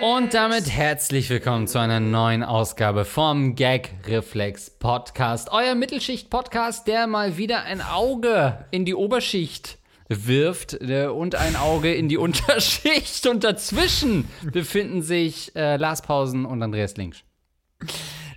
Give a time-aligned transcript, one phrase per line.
[0.00, 5.50] Und damit herzlich willkommen zu einer neuen Ausgabe vom Gag Reflex Podcast.
[5.52, 9.76] Euer Mittelschicht-Podcast, der mal wieder ein Auge in die Oberschicht
[10.08, 13.26] wirft äh, und ein Auge in die Unterschicht.
[13.26, 17.22] Und dazwischen befinden sich äh, Lars Pausen und Andreas Linksch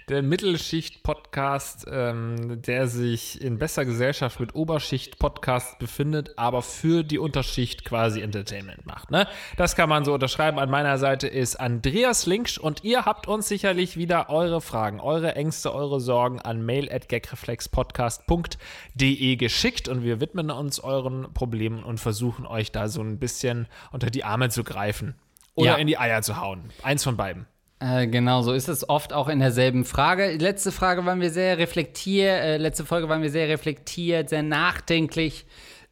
[0.09, 7.85] der Mittelschicht-Podcast, ähm, der sich in besser Gesellschaft mit Oberschicht-Podcast befindet, aber für die Unterschicht
[7.85, 9.12] quasi Entertainment macht.
[9.12, 9.27] Ne?
[9.57, 10.59] Das kann man so unterschreiben.
[10.59, 15.35] An meiner Seite ist Andreas Linksch und ihr habt uns sicherlich wieder eure Fragen, eure
[15.35, 22.71] Ängste, eure Sorgen an mail.gagreflexpodcast.de geschickt und wir widmen uns euren Problemen und versuchen euch
[22.71, 25.15] da so ein bisschen unter die Arme zu greifen.
[25.55, 25.76] Oder ja.
[25.76, 26.71] in die Eier zu hauen.
[26.81, 27.45] Eins von beiden.
[27.83, 30.37] Äh, genau, so ist es oft auch in derselben Frage.
[30.37, 35.45] Letzte Frage waren wir sehr reflektiert, äh, letzte Folge waren wir sehr reflektiert, sehr nachdenklich.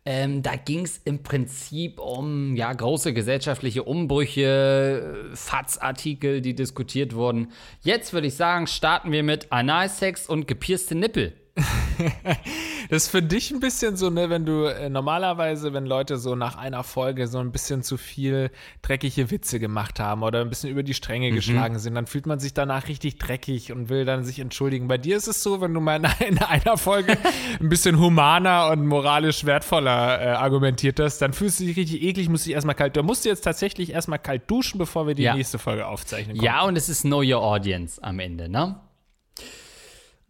[0.06, 7.52] Ähm, da ging es im Prinzip um ja, große gesellschaftliche Umbrüche, FATS-Artikel, die diskutiert wurden.
[7.82, 11.34] Jetzt würde ich sagen, starten wir mit Analsex und gepierste Nippel.
[12.90, 16.36] das ist für dich ein bisschen so, ne, wenn du äh, normalerweise, wenn Leute so
[16.36, 20.70] nach einer Folge so ein bisschen zu viel dreckige Witze gemacht haben oder ein bisschen
[20.70, 21.36] über die Stränge mhm.
[21.36, 24.88] geschlagen sind, dann fühlt man sich danach richtig dreckig und will dann sich entschuldigen.
[24.88, 27.18] Bei dir ist es so, wenn du mal in, in einer Folge
[27.60, 32.30] ein bisschen humaner und moralisch wertvoller äh, argumentiert hast, dann fühlst du dich richtig eklig,
[32.30, 32.96] musst dich erstmal kalt.
[32.96, 35.36] Du musst jetzt tatsächlich erstmal kalt duschen, bevor wir die ja.
[35.36, 36.38] nächste Folge aufzeichnen.
[36.38, 36.46] Kommen.
[36.46, 38.76] Ja, und es ist Know Your Audience am Ende, ne?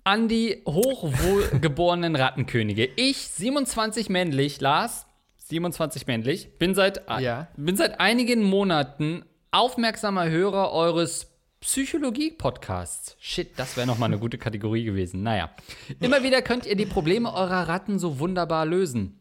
[0.04, 2.90] An die hochwohlgeborenen Rattenkönige.
[2.96, 5.06] Ich, 27 männlich, Lars,
[5.38, 7.48] 27 männlich, bin seit, ja.
[7.56, 11.28] bin seit einigen Monaten aufmerksamer Hörer eures
[11.62, 13.16] Psychologie-Podcasts.
[13.20, 15.22] Shit, das wäre nochmal eine gute Kategorie gewesen.
[15.22, 15.52] Naja.
[16.00, 19.21] Immer wieder könnt ihr die Probleme eurer Ratten so wunderbar lösen.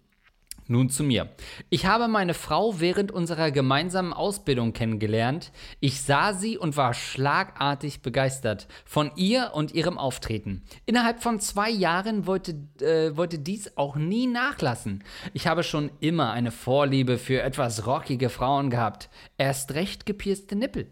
[0.70, 1.28] Nun zu mir.
[1.68, 5.50] Ich habe meine Frau während unserer gemeinsamen Ausbildung kennengelernt.
[5.80, 10.62] Ich sah sie und war schlagartig begeistert von ihr und ihrem Auftreten.
[10.86, 15.02] Innerhalb von zwei Jahren wollte, äh, wollte dies auch nie nachlassen.
[15.32, 19.10] Ich habe schon immer eine Vorliebe für etwas rockige Frauen gehabt.
[19.38, 20.86] Erst recht gepierste Nippel.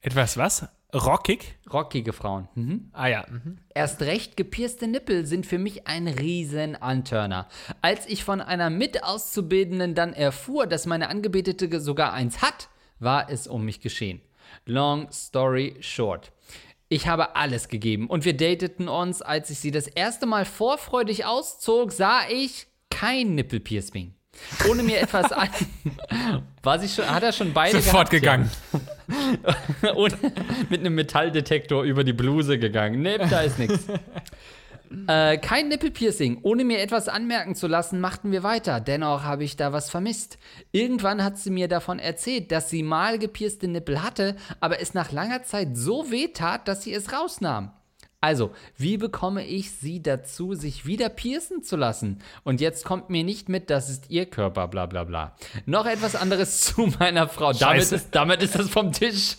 [0.00, 0.68] Etwas was?
[0.94, 1.56] Rockig?
[1.72, 2.48] Rockige Frauen.
[2.54, 2.90] Mhm.
[2.92, 3.26] Ah ja.
[3.28, 3.58] Mhm.
[3.74, 7.48] Erst recht gepierste Nippel sind für mich ein riesen Anturner.
[7.82, 12.68] Als ich von einer Mitauszubildenden dann erfuhr, dass meine Angebetete sogar eins hat,
[13.00, 14.20] war es um mich geschehen.
[14.66, 16.30] Long story short.
[16.88, 19.20] Ich habe alles gegeben und wir dateten uns.
[19.20, 24.14] Als ich sie das erste Mal vorfreudig auszog, sah ich kein Nippelpiercing.
[24.68, 25.48] Ohne mir etwas an.
[26.62, 28.50] War sie schon, hat er schon beide Sofort gehabt, gegangen.
[29.82, 29.92] Ja.
[29.92, 30.16] Und
[30.70, 33.02] mit einem Metalldetektor über die Bluse gegangen.
[33.02, 33.86] Nee, da ist nichts.
[35.08, 36.38] Äh, kein Nippelpiercing.
[36.42, 38.80] Ohne mir etwas anmerken zu lassen, machten wir weiter.
[38.80, 40.38] Dennoch habe ich da was vermisst.
[40.70, 45.10] Irgendwann hat sie mir davon erzählt, dass sie mal gepierste Nippel hatte, aber es nach
[45.10, 47.72] langer Zeit so weh tat, dass sie es rausnahm.
[48.24, 52.20] Also, wie bekomme ich sie dazu, sich wieder piercen zu lassen?
[52.42, 55.36] Und jetzt kommt mir nicht mit, das ist ihr Körper, bla bla bla.
[55.66, 57.52] Noch etwas anderes zu meiner Frau.
[57.52, 59.36] Damit ist, damit ist das vom Tisch.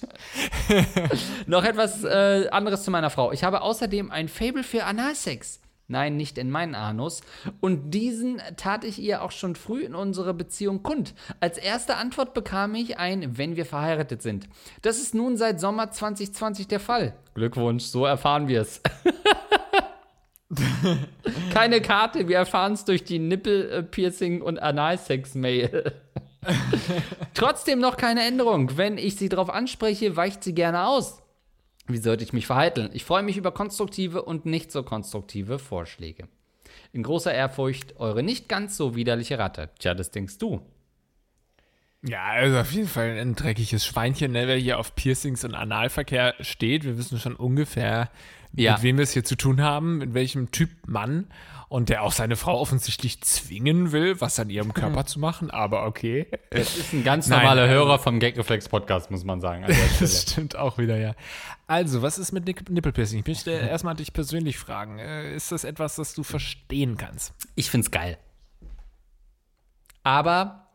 [1.47, 3.31] Noch etwas äh, anderes zu meiner Frau.
[3.31, 5.61] Ich habe außerdem ein Fable für Analsex.
[5.87, 7.21] Nein, nicht in meinen Anus.
[7.61, 11.13] Und diesen tat ich ihr auch schon früh in unserer Beziehung kund.
[11.39, 14.49] Als erste Antwort bekam ich ein, wenn wir verheiratet sind.
[14.81, 17.13] Das ist nun seit Sommer 2020 der Fall.
[17.35, 18.81] Glückwunsch, so erfahren wir es.
[21.53, 25.93] Keine Karte, wir erfahren es durch die Nippelpiercing und Analsex-Mail.
[27.33, 28.77] Trotzdem noch keine Änderung.
[28.77, 31.21] Wenn ich sie darauf anspreche, weicht sie gerne aus.
[31.87, 32.89] Wie sollte ich mich verhalten?
[32.93, 36.27] Ich freue mich über konstruktive und nicht so konstruktive Vorschläge.
[36.93, 39.69] In großer Ehrfurcht, eure nicht ganz so widerliche Ratte.
[39.79, 40.61] Tja, das denkst du.
[42.07, 46.35] Ja, also auf jeden Fall ein dreckiges Schweinchen, ne, wer hier auf Piercings und Analverkehr
[46.39, 46.83] steht.
[46.83, 48.09] Wir wissen schon ungefähr,
[48.53, 48.73] ja.
[48.73, 51.27] mit wem wir es hier zu tun haben, mit welchem Typ Mann
[51.67, 55.07] und der auch seine Frau offensichtlich zwingen will, was an ihrem Körper hm.
[55.07, 56.27] zu machen, aber okay.
[56.51, 59.65] Das ist ein ganz normaler Nein, Hörer vom Gagreflex Podcast, muss man sagen.
[59.99, 61.15] das stimmt auch wieder, ja.
[61.67, 63.19] Also, was ist mit Nippelpiercing?
[63.19, 64.99] Ich möchte erstmal dich persönlich fragen.
[64.99, 67.33] Äh, ist das etwas, das du verstehen kannst?
[67.55, 68.17] Ich find's geil.
[70.03, 70.67] Aber,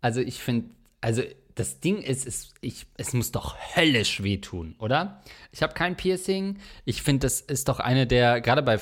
[0.00, 0.70] also ich finde,
[1.00, 1.22] also
[1.54, 5.22] das Ding ist, es, ich, es muss doch höllisch wehtun, oder?
[5.52, 6.58] Ich habe kein Piercing.
[6.84, 8.78] Ich finde, das ist doch eine der, gerade bei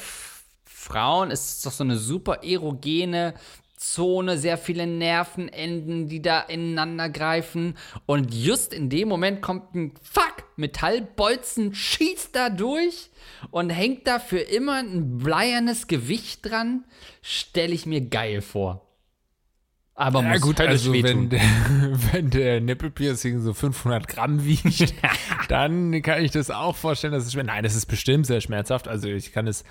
[0.84, 3.32] Frauen ist es doch so eine super erogene
[3.78, 7.76] Zone, sehr viele Nervenenden, die da ineinander greifen.
[8.04, 13.10] Und just in dem Moment kommt ein Fuck, Metallbolzen schießt da durch
[13.50, 16.84] und hängt da für immer ein bleiernes Gewicht dran.
[17.22, 18.86] Stelle ich mir geil vor.
[19.96, 21.40] Aber Ja muss gut, höllisch also wenn der,
[22.12, 24.92] wenn der Nippelpiercing so 500 Gramm wiegt,
[25.48, 27.34] dann kann ich das auch vorstellen, dass es.
[27.34, 28.88] Nein, das ist bestimmt sehr schmerzhaft.
[28.88, 29.62] Also ich kann es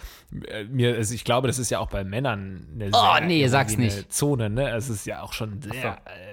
[0.47, 3.47] äh, mir, also ich glaube, das ist ja auch bei Männern eine Oh, sehr nee,
[3.47, 4.13] sag's erogene nicht.
[4.13, 4.49] Zone.
[4.49, 5.73] Ne, es ist ja auch schon sehr,
[6.05, 6.32] äh,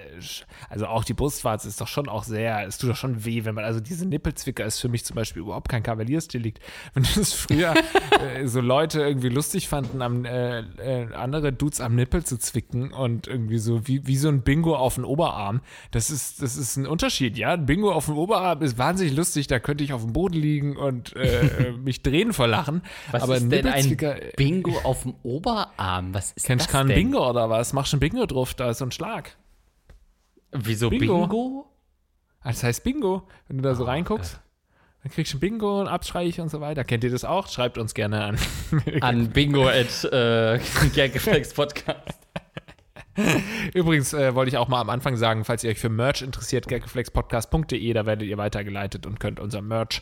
[0.69, 3.55] also auch die Brustwarze ist doch schon auch sehr, es tut doch schon weh, wenn
[3.55, 6.59] man, also diese Nippelzwicker ist für mich zum Beispiel überhaupt kein Kavaliersdelikt.
[6.93, 7.73] Wenn das früher
[8.19, 12.91] äh, so Leute irgendwie lustig fanden, am, äh, äh, andere Dudes am Nippel zu zwicken
[12.91, 15.61] und irgendwie so wie, wie so ein Bingo auf den Oberarm,
[15.91, 17.53] das ist, das ist ein Unterschied, ja.
[17.53, 20.77] Ein Bingo auf dem Oberarm ist wahnsinnig lustig, da könnte ich auf dem Boden liegen
[20.77, 22.81] und äh, mich drehen vor Lachen.
[23.11, 26.13] Was Aber ist denn ein äh, Bingo auf dem Oberarm?
[26.13, 26.87] Was ist Kennst das du keinen?
[26.95, 27.73] Bingo oder was?
[27.73, 29.37] Machst du ein Bingo drauf, da ist so ein Schlag.
[30.51, 31.27] Wieso Bingo?
[31.27, 31.67] Bingo?
[32.43, 34.39] Das heißt Bingo, wenn du da so reinguckst.
[35.03, 36.83] Dann kriegst du ein Bingo, ein Abstreich und so weiter.
[36.83, 37.47] Kennt ihr das auch?
[37.47, 38.37] Schreibt uns gerne an.
[39.01, 40.59] An Bingo at äh,
[41.55, 42.19] Podcast.
[43.73, 46.67] Übrigens äh, wollte ich auch mal am Anfang sagen, falls ihr euch für Merch interessiert,
[46.67, 50.01] gagreflexpodcast.de, da werdet ihr weitergeleitet und könnt unser Merch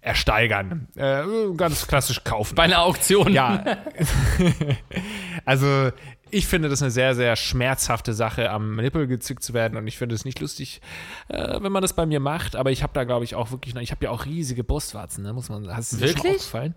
[0.00, 0.88] ersteigern.
[0.96, 1.22] Äh,
[1.56, 2.54] ganz klassisch kaufen.
[2.54, 3.32] Bei einer Auktion.
[3.32, 3.64] Ja.
[5.44, 5.90] also,
[6.30, 9.76] ich finde das eine sehr, sehr schmerzhafte Sache, am Nippel gezückt zu werden.
[9.76, 10.80] Und ich finde es nicht lustig,
[11.28, 12.56] äh, wenn man das bei mir macht.
[12.56, 15.32] Aber ich habe da, glaube ich, auch wirklich, ich habe ja auch riesige Brustwarzen, ne?
[15.32, 16.74] muss man, hast du dir schon aufgefallen?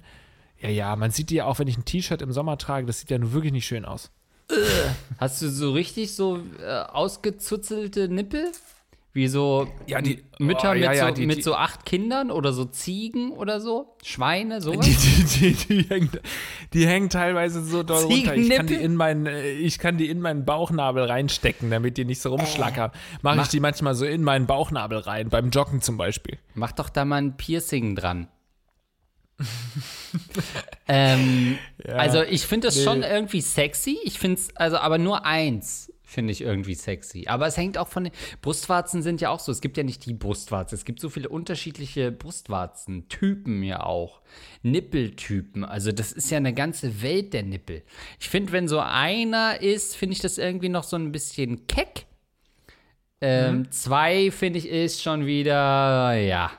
[0.60, 3.00] Ja, ja, man sieht die ja auch, wenn ich ein T-Shirt im Sommer trage, das
[3.00, 4.12] sieht ja nur wirklich nicht schön aus.
[5.17, 8.51] Hast du so richtig so äh, ausgezuzelte Nippel?
[9.15, 11.85] Wie so Ja, die- Mütter oh, ja, mit, ja, so, die- mit die- so acht
[11.85, 13.95] Kindern oder so Ziegen oder so?
[14.03, 14.88] Schweine, sowas?
[14.88, 16.09] Die, die, hängen,
[16.73, 18.35] die hängen teilweise so doll runter.
[18.35, 22.06] Ich kann, die in meinen, äh, ich kann die in meinen Bauchnabel reinstecken, damit die
[22.06, 22.89] nicht so rumschlackern.
[23.21, 26.39] Mache ich die manchmal so in meinen Bauchnabel rein, beim Joggen zum Beispiel.
[26.56, 28.27] Mach doch da mal ein Piercing dran.
[30.88, 31.57] ähm,
[31.88, 32.84] Also ich finde das nee.
[32.84, 33.98] schon irgendwie sexy.
[34.04, 37.25] Ich finde es, also aber nur eins finde ich irgendwie sexy.
[37.28, 39.51] Aber es hängt auch von den Brustwarzen sind ja auch so.
[39.51, 40.75] Es gibt ja nicht die Brustwarze.
[40.75, 44.22] Es gibt so viele unterschiedliche Brustwarzen-Typen ja auch.
[44.62, 45.66] Nippeltypen.
[45.66, 47.81] Also das ist ja eine ganze Welt der Nippel.
[48.19, 52.06] Ich finde, wenn so einer ist, finde ich das irgendwie noch so ein bisschen keck.
[53.22, 53.72] Ähm, Mhm.
[53.72, 56.51] Zwei finde ich ist schon wieder, ja,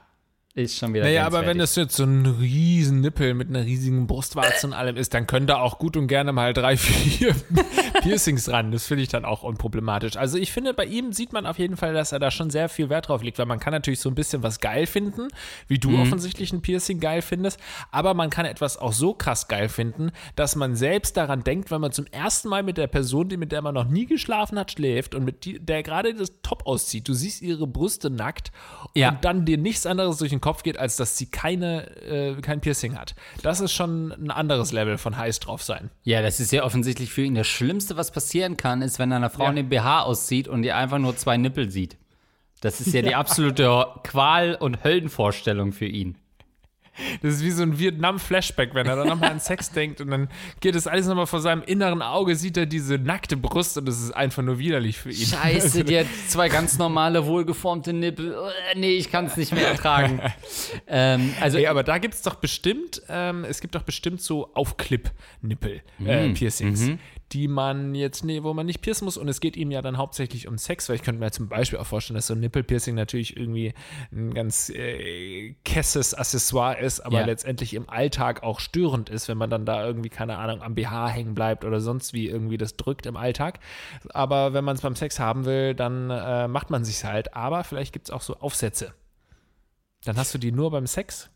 [0.57, 1.05] ist schon wieder.
[1.05, 4.97] Naja, aber wenn das jetzt so ein riesen Nippel mit einer riesigen Brustwarze und allem
[4.97, 7.35] ist, dann können da auch gut und gerne mal drei, vier
[8.03, 8.71] Piercings ran.
[8.71, 10.17] Das finde ich dann auch unproblematisch.
[10.17, 12.69] Also ich finde, bei ihm sieht man auf jeden Fall, dass er da schon sehr
[12.69, 15.27] viel Wert drauf legt, weil man kann natürlich so ein bisschen was geil finden,
[15.67, 17.59] wie du offensichtlich ein Piercing geil findest,
[17.91, 21.81] aber man kann etwas auch so krass geil finden, dass man selbst daran denkt, wenn
[21.81, 24.71] man zum ersten Mal mit der Person, die mit der man noch nie geschlafen hat,
[24.71, 28.53] schläft und mit die, der gerade das Top auszieht, du siehst ihre Brüste nackt
[28.95, 29.09] Ja.
[29.11, 32.61] und dann dir nichts anderes durch den Kopf geht, als dass sie keine, äh, kein
[32.61, 33.15] Piercing hat.
[33.43, 35.91] Das ist schon ein anderes Level von heiß drauf sein.
[36.03, 39.31] Ja, das ist ja offensichtlich für ihn das Schlimmste, was passieren kann, ist, wenn einer
[39.31, 39.49] Frau Ja.
[39.51, 41.97] eine BH auszieht und ihr einfach nur zwei Nippel sieht.
[42.61, 46.19] Das ist ja die absolute Qual- und Höllenvorstellung für ihn.
[47.23, 50.29] Das ist wie so ein Vietnam-Flashback, wenn er dann nochmal an Sex denkt und dann
[50.61, 54.01] geht das alles nochmal vor seinem inneren Auge, sieht er diese nackte Brust und das
[54.01, 55.27] ist einfach nur widerlich für ihn.
[55.27, 58.33] Scheiße, die hat zwei ganz normale, wohlgeformte Nippel.
[58.35, 60.21] Äh, Nee, ich kann es nicht mehr ertragen.
[60.87, 64.53] ähm, also, Ey, aber da gibt es doch bestimmt, ähm, es gibt doch bestimmt so
[64.55, 66.99] Aufklipp-Nippel-Piercings, Mhm.
[67.33, 69.97] Die man jetzt, nee, wo man nicht piercen muss und es geht ihm ja dann
[69.97, 72.95] hauptsächlich um Sex, weil ich könnte mir zum Beispiel auch vorstellen, dass so ein Nippel-Piercing
[72.95, 73.73] natürlich irgendwie
[74.13, 77.27] ein ganz äh, kesses Accessoire ist, aber Ja.
[77.27, 81.09] letztendlich im Alltag auch störend ist, wenn man dann da irgendwie, keine Ahnung, am BH
[81.09, 83.59] hängen bleibt oder sonst wie irgendwie das drückt im Alltag.
[84.11, 87.35] Aber wenn man es beim Sex haben will, dann äh, macht man sich halt.
[87.35, 88.93] Aber vielleicht gibt es auch so Aufsätze.
[90.05, 91.31] Dann hast du die nur beim Sex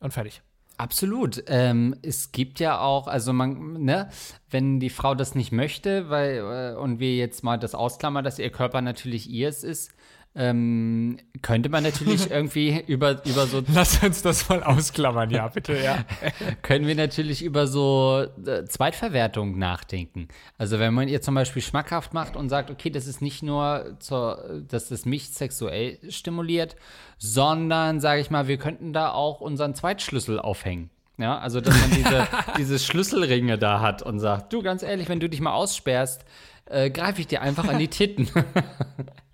[0.00, 0.42] und fertig.
[0.76, 1.44] Absolut.
[1.46, 4.08] Ähm, es gibt ja auch, also man, ne,
[4.50, 8.40] wenn die Frau das nicht möchte, weil, äh, und wir jetzt mal das ausklammern, dass
[8.40, 9.92] ihr Körper natürlich ihrs ist,
[10.36, 15.78] ähm, könnte man natürlich irgendwie über, über so, Lass uns das mal ausklammern, ja, bitte,
[15.80, 16.04] ja.
[16.62, 20.28] können wir natürlich über so äh, Zweitverwertung nachdenken.
[20.58, 23.96] Also wenn man ihr zum Beispiel schmackhaft macht und sagt, okay, das ist nicht nur
[24.00, 26.74] zur, dass das mich sexuell stimuliert,
[27.18, 30.90] sondern, sage ich mal, wir könnten da auch unseren Zweitschlüssel aufhängen.
[31.16, 32.26] Ja, also dass man diese,
[32.58, 36.24] diese Schlüsselringe da hat und sagt, du ganz ehrlich, wenn du dich mal aussperrst,
[36.66, 38.28] äh, greife ich dir einfach an die Titten.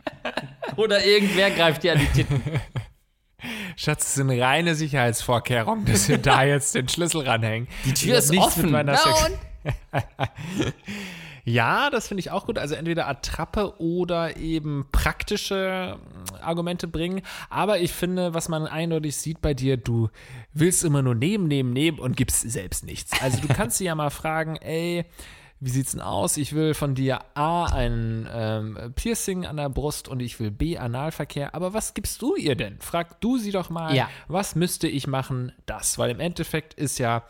[0.76, 2.42] Oder irgendwer greift dir an die Titten.
[3.76, 7.68] Schatz, es sind reine Sicherheitsvorkehrungen, dass wir da jetzt den Schlüssel ranhängen.
[7.84, 8.70] Die Tür ist offen.
[8.70, 9.30] meiner Na Sex
[11.44, 12.58] ja, das finde ich auch gut.
[12.58, 15.98] Also entweder Attrappe oder eben praktische
[16.38, 17.22] äh, Argumente bringen.
[17.48, 20.10] Aber ich finde, was man eindeutig sieht bei dir, du
[20.52, 23.12] willst immer nur nehmen, nehmen, nehmen und gibst selbst nichts.
[23.22, 25.04] Also du kannst sie ja mal fragen, ey,
[25.60, 26.36] wie sieht's denn aus?
[26.38, 30.78] Ich will von dir A, ein ähm, Piercing an der Brust und ich will B,
[30.78, 31.54] Analverkehr.
[31.54, 32.80] Aber was gibst du ihr denn?
[32.80, 34.08] Frag du sie doch mal, Ja.
[34.26, 35.52] was müsste ich machen?
[35.66, 35.98] Das.
[35.98, 37.24] Weil im Endeffekt ist ja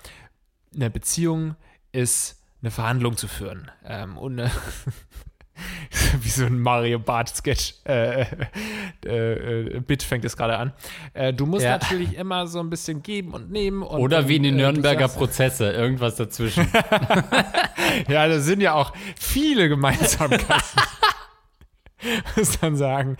[0.74, 1.56] eine Beziehung
[1.92, 3.70] ist eine Verhandlung zu führen.
[3.84, 4.50] Ähm, und eine
[6.20, 8.26] wie so ein Mario Bart Sketch äh,
[9.04, 10.72] äh, äh, Bit fängt es gerade an.
[11.14, 11.72] Äh, du musst Ja.
[11.78, 13.82] natürlich immer so ein bisschen geben und nehmen.
[13.82, 16.66] Und, Oder wie in den äh, Nürnberger Prozesse, irgendwas dazwischen.
[18.08, 20.46] Ja, da sind ja auch viele Gemeinsamkeiten.
[22.36, 23.16] Muss man sagen.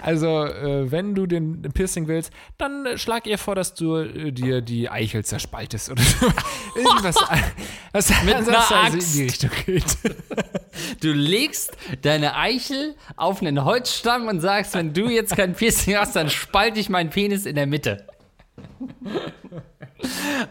[0.00, 4.32] Also, äh, wenn du den Piercing willst, dann äh, schlag ihr vor, dass du äh,
[4.32, 6.26] dir die Eichel zerspaltest oder so.
[6.76, 7.16] Irgendwas,
[7.92, 8.94] was Mit einer Axt.
[8.94, 9.96] in die Richtung geht.
[11.00, 16.16] Du legst deine Eichel auf einen Holzstamm und sagst, wenn du jetzt kein Piercing hast,
[16.16, 18.06] dann spalte ich meinen Penis in der Mitte.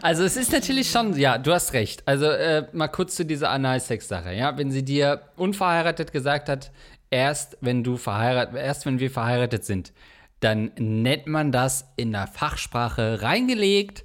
[0.02, 2.02] Also es ist natürlich schon, ja, du hast recht.
[2.06, 4.56] Also äh, mal kurz zu dieser Analsex-Sache, ja.
[4.56, 6.70] Wenn sie dir unverheiratet gesagt hat,
[7.10, 9.92] erst wenn du verheiratet, erst wenn wir verheiratet sind,
[10.40, 14.04] dann nennt man das in der Fachsprache reingelegt,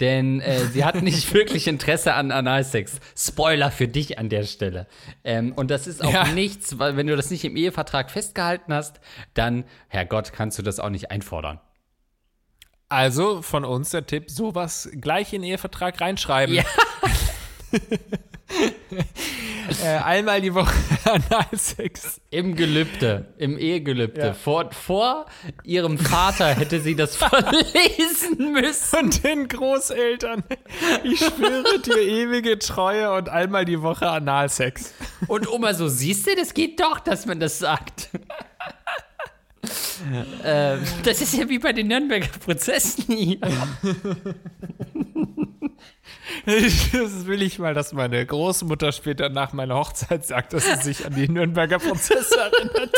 [0.00, 2.98] denn äh, sie hat nicht wirklich Interesse an Analsex.
[3.16, 4.86] Spoiler für dich an der Stelle.
[5.24, 6.26] Ähm, und das ist auch Ja.
[6.26, 9.00] nichts, weil wenn du das nicht im Ehevertrag festgehalten hast,
[9.34, 11.60] dann, Herrgott, kannst du das auch nicht einfordern.
[12.88, 16.56] Also von uns der Tipp, sowas gleich in den Ehevertrag reinschreiben.
[16.56, 16.64] Ja.
[19.84, 20.72] äh, einmal die Woche
[21.04, 22.20] Analsex.
[22.30, 24.20] Im Gelübde, im Ehegelübde.
[24.20, 24.34] Ja.
[24.34, 25.26] Vor, vor
[25.64, 28.98] ihrem Vater hätte sie das verlesen müssen.
[28.98, 30.44] Und den Großeltern.
[31.04, 34.94] Ich schwöre dir ewige Treue und einmal die Woche Analsex.
[35.28, 38.10] Und Oma so, siehst du, das geht doch, dass man das sagt.
[40.42, 43.38] äh, das ist ja wie bei den Nürnberger Prozessen hier.
[46.46, 51.06] Das will ich mal, dass meine Großmutter später nach meiner Hochzeit sagt, dass sie sich
[51.06, 52.94] an die Nürnberger Prozesse erinnert.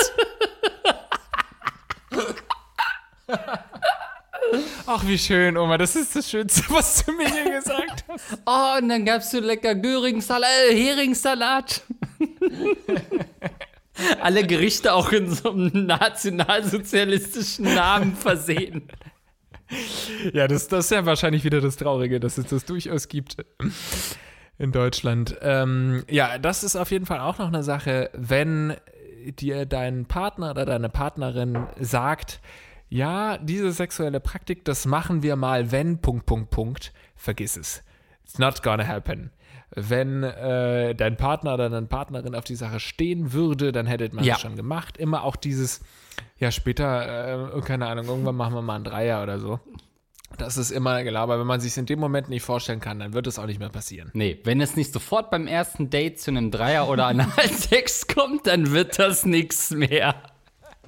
[4.87, 5.79] Ach, wie schön, Oma.
[5.79, 8.39] Das ist das Schönste, was du mir hier gesagt hast.
[8.45, 11.83] Oh, und dann gab's so lecker Göringsalat, äh, Heringssalat.
[14.21, 18.89] Alle Gerichte auch in so einem nationalsozialistischen Namen versehen.
[20.33, 23.37] Ja, das, das ist ja wahrscheinlich wieder das Traurige, dass es das durchaus gibt
[24.59, 25.37] in Deutschland.
[25.43, 28.77] Ähm, ja, das ist auf jeden Fall auch noch eine Sache, wenn
[29.25, 32.41] dir dein Partner oder deine Partnerin sagt,
[32.89, 37.83] ja, diese sexuelle Praktik, das machen wir mal, wenn, Punkt, Punkt, Punkt, vergiss es.
[38.25, 39.31] It's not gonna happen.
[39.75, 44.23] Wenn äh, dein Partner oder deine Partnerin auf die Sache stehen würde, dann hättet man
[44.25, 44.35] Ja.
[44.35, 44.99] das schon gemacht.
[44.99, 45.81] Immer auch dieses,
[46.39, 49.61] ja, später, äh, keine Ahnung, irgendwann machen wir mal einen Dreier oder so.
[50.39, 51.39] Das ist immer Gelaber.
[51.39, 53.69] Wenn man sich in dem Moment nicht vorstellen kann, dann wird es auch nicht mehr
[53.69, 54.11] passieren.
[54.15, 58.73] Nee, wenn es nicht sofort beim ersten Date zu einem Dreier oder Analsex kommt, dann
[58.73, 60.15] wird das nichts mehr.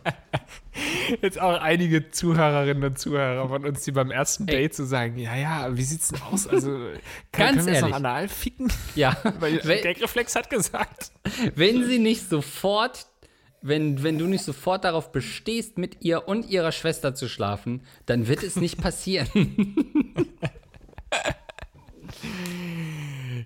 [1.23, 5.35] Jetzt auch einige Zuhörerinnen und Zuhörer von uns, die beim ersten Date so sagen, ja,
[5.37, 6.47] ja, wie sieht's denn aus?
[6.47, 6.91] Also, kann,
[7.33, 7.95] Ganz können wir jetzt noch ehrlich.
[7.95, 8.73] anal ficken?
[8.95, 11.13] Ja, Weil wenn, Gagreflex hat gesagt.
[11.55, 13.07] wenn sie nicht sofort,
[13.63, 18.27] wenn, wenn du nicht sofort darauf bestehst, mit ihr und ihrer Schwester zu schlafen, dann
[18.29, 19.29] wird es nicht passieren.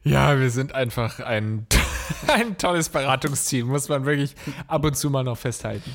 [0.05, 1.67] Ja, wir sind einfach ein,
[2.29, 4.35] ein tolles Beratungsteam, muss man wirklich
[4.67, 5.95] ab und zu mal noch festhalten.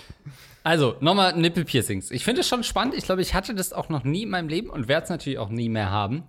[0.63, 2.09] Also, nochmal Nippelpiercings.
[2.11, 2.93] Ich finde es schon spannend.
[2.95, 5.37] Ich glaube, ich hatte das auch noch nie in meinem Leben und werde es natürlich
[5.39, 6.23] auch nie mehr haben.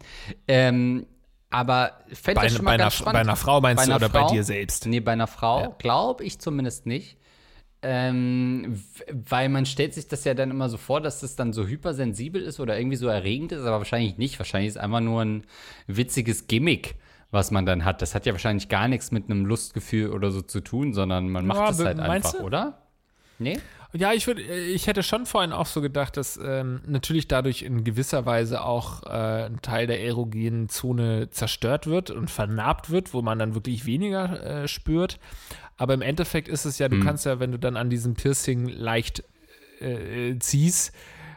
[0.48, 1.06] Ähm,
[1.50, 3.12] aber ich fände Bei, das schon bei, mal einer, ganz spannend.
[3.14, 4.32] bei einer Frau meinst Bei du einer oder bei Frau?
[4.34, 4.86] dir selbst?
[4.86, 7.16] Nee, bei einer Frau glaube ich zumindest nicht.
[7.86, 11.66] Ähm, weil man stellt sich das ja dann immer so vor, dass das dann so
[11.66, 14.38] hypersensibel ist oder irgendwie so erregend ist, aber wahrscheinlich nicht.
[14.38, 15.44] Wahrscheinlich ist es einfach nur ein
[15.86, 16.94] witziges Gimmick,
[17.30, 18.00] was man dann hat.
[18.00, 21.46] Das hat ja wahrscheinlich gar nichts mit einem Lustgefühl oder so zu tun, sondern man
[21.46, 22.38] macht Ja, es be- halt einfach, du?
[22.40, 22.78] oder?
[23.38, 23.60] Nee?
[23.96, 27.84] Ja, ich würde, ich hätte schon vorhin auch so gedacht, dass ähm, natürlich dadurch in
[27.84, 33.22] gewisser Weise auch äh, ein Teil der erogenen Zone zerstört wird und vernarbt wird, wo
[33.22, 35.20] man dann wirklich weniger äh, spürt.
[35.76, 38.66] Aber im Endeffekt ist es ja, du kannst ja, wenn du dann an diesem Piercing
[38.68, 39.22] leicht
[39.80, 40.92] äh, ziehst,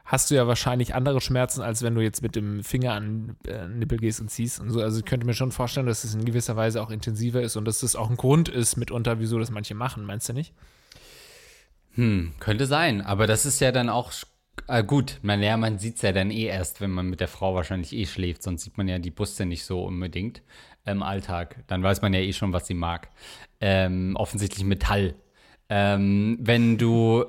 [0.06, 3.68] hast du ja wahrscheinlich andere Schmerzen, als wenn du jetzt mit dem Finger an äh,
[3.68, 4.82] Nippel gehst und ziehst und so.
[4.82, 7.66] Also ich könnte mir schon vorstellen, dass es in gewisser Weise auch intensiver ist und
[7.66, 10.54] dass das auch ein Grund ist mitunter, wieso das manche machen, meinst du nicht?
[11.98, 14.14] Hm, könnte sein, aber das ist ja dann auch
[14.68, 15.18] äh, gut.
[15.24, 17.92] Man, ja, man sieht es ja dann eh erst, wenn man mit der Frau wahrscheinlich
[17.94, 20.44] eh schläft, sonst sieht man ja die Buste nicht so unbedingt
[20.86, 21.64] im Alltag.
[21.66, 23.10] Dann weiß man ja eh schon, was sie mag.
[23.62, 25.16] Ähm, offensichtlich Metall.
[25.70, 27.26] Ähm, wenn du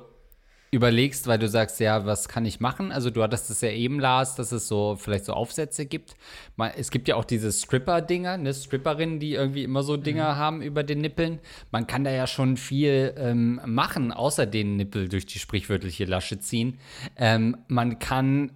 [0.71, 2.91] überlegst, weil du sagst, ja, was kann ich machen?
[2.91, 6.15] Also du hattest es ja eben, Lars, dass es so vielleicht so Aufsätze gibt.
[6.55, 10.61] Man, es gibt ja auch diese Stripper-Dinger, ne, Stripperinnen, die irgendwie immer so Dinger haben
[10.61, 11.39] über den Nippeln.
[11.71, 16.39] Man kann da ja schon viel ähm, machen, außer den Nippel durch die sprichwörtliche Lasche
[16.39, 16.79] ziehen.
[17.15, 18.51] Ähm, man kann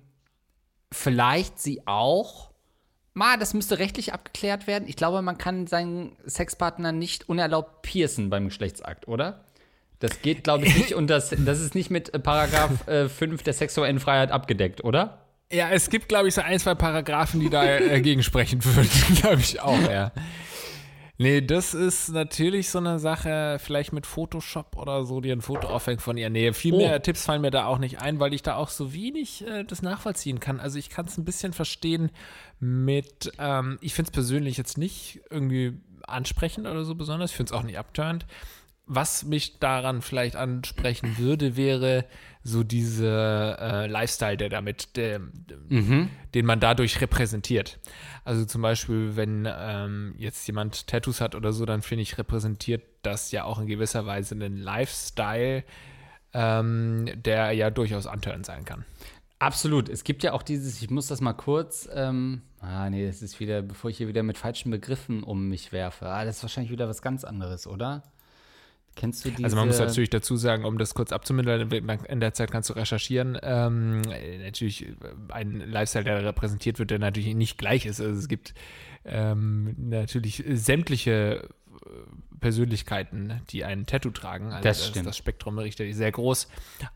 [0.92, 2.54] vielleicht sie auch
[3.16, 4.88] Ma, das müsste rechtlich abgeklärt werden.
[4.88, 9.46] Ich glaube, man kann seinen Sexpartner nicht unerlaubt piercen beim Geschlechtsakt, oder?
[10.04, 13.54] Das geht, glaube ich, nicht und das, das ist nicht mit Paragraph äh, 5 der
[13.54, 15.30] sexuellen Freiheit abgedeckt, oder?
[15.50, 19.40] Ja, es gibt, glaube ich, so ein, zwei Paragraphen, die dagegen äh, sprechen würden, glaube
[19.40, 20.12] ich auch, ja.
[21.18, 25.68] Nee, das ist natürlich so eine Sache, vielleicht mit Photoshop oder so, die ein Foto
[25.68, 26.30] aufhängt von ihr.
[26.30, 27.00] Nee, viel mehr oh.
[27.00, 29.82] Tipps fallen mir da auch nicht ein, weil ich da auch so wenig äh, das
[29.82, 30.60] nachvollziehen kann.
[30.60, 32.12] Also ich kann es ein bisschen verstehen
[32.60, 37.54] mit, ähm, ich finde es persönlich jetzt nicht irgendwie ansprechend oder so besonders, ich finde
[37.54, 38.26] es auch nicht abturnt
[38.86, 42.06] was mich daran vielleicht ansprechen würde, wäre
[42.44, 45.20] so dieser äh, Lifestyle, der damit, der,
[45.70, 46.10] mhm.
[46.34, 47.80] den man dadurch repräsentiert.
[48.26, 52.84] Also zum Beispiel, wenn ähm, jetzt jemand Tattoos hat oder so, dann finde ich, repräsentiert
[53.02, 55.64] das ja auch in gewisser Weise einen Lifestyle,
[56.34, 58.84] ähm, der ja durchaus antörend sein kann.
[59.40, 59.90] Absolut.
[59.90, 63.40] Es gibt ja auch dieses, ich muss das mal kurz, ähm, ah nee, das ist
[63.40, 66.08] wieder, bevor ich hier wieder mit falschen Begriffen um mich werfe.
[66.08, 68.04] Ah, das ist wahrscheinlich wieder was ganz anderes, oder?
[68.96, 69.44] Kennst du diese?
[69.44, 72.74] Also man muss natürlich dazu sagen, um das kurz abzumildern, in der Zeit kannst du
[72.74, 73.38] recherchieren.
[73.42, 74.02] Ähm,
[74.42, 74.88] natürlich
[75.30, 78.00] ein Lifestyle, der repräsentiert wird, der natürlich nicht gleich ist.
[78.00, 78.54] Also es gibt
[79.06, 81.90] ähm, natürlich sämtliche äh,
[82.40, 84.52] Persönlichkeiten, die ein Tattoo tragen.
[84.52, 85.08] Also das, stimmt.
[85.08, 86.48] das Spektrum richtig sehr groß.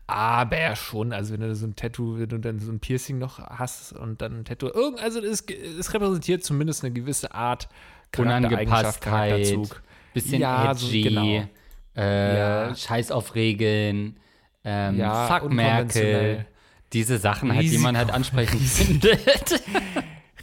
[0.06, 3.38] Aber schon, also wenn du so ein Tattoo, wenn du dann so ein Piercing noch
[3.38, 7.68] hast und dann ein Tattoo, also es, es repräsentiert zumindest eine gewisse Art
[8.16, 9.58] Unangepasstheit,
[10.14, 11.02] bisschen ja, edgy.
[11.02, 11.48] So, genau
[11.98, 12.74] äh, ja.
[12.74, 14.18] Scheiß auf Regeln,
[14.64, 16.46] ähm, ja, Fuck Merkel.
[16.92, 19.62] Diese Sachen halt, die man halt ansprechen findet.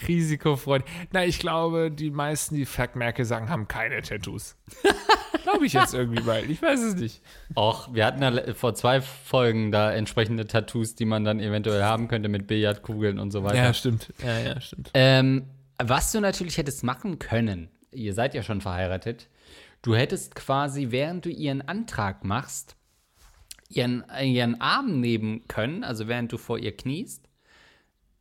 [0.07, 0.85] Risikofreude.
[1.12, 4.55] Na, ich glaube, die meisten, die Fuck Merkel sagen, haben keine Tattoos.
[5.45, 6.50] glaube ich jetzt irgendwie mal.
[6.50, 7.22] Ich weiß es nicht.
[7.55, 12.07] Och, wir hatten ja vor zwei Folgen da entsprechende Tattoos, die man dann eventuell haben
[12.07, 13.55] könnte mit Billardkugeln und so weiter.
[13.55, 14.13] Ja, stimmt.
[14.24, 14.91] Ja, ja, stimmt.
[14.94, 15.46] Ähm,
[15.77, 19.27] was du natürlich hättest machen können, ihr seid ja schon verheiratet,
[19.85, 22.75] Du hättest quasi, während du ihren Antrag machst,
[23.69, 27.29] ihren, ihren Arm nehmen können, also während du vor ihr kniest.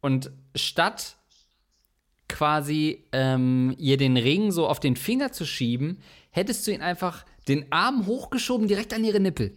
[0.02, 1.16] Und statt
[2.28, 7.24] quasi ähm, ihr den Ring so auf den Finger zu schieben, hättest du ihn einfach
[7.48, 9.56] den Arm hochgeschoben direkt an ihre Nippel.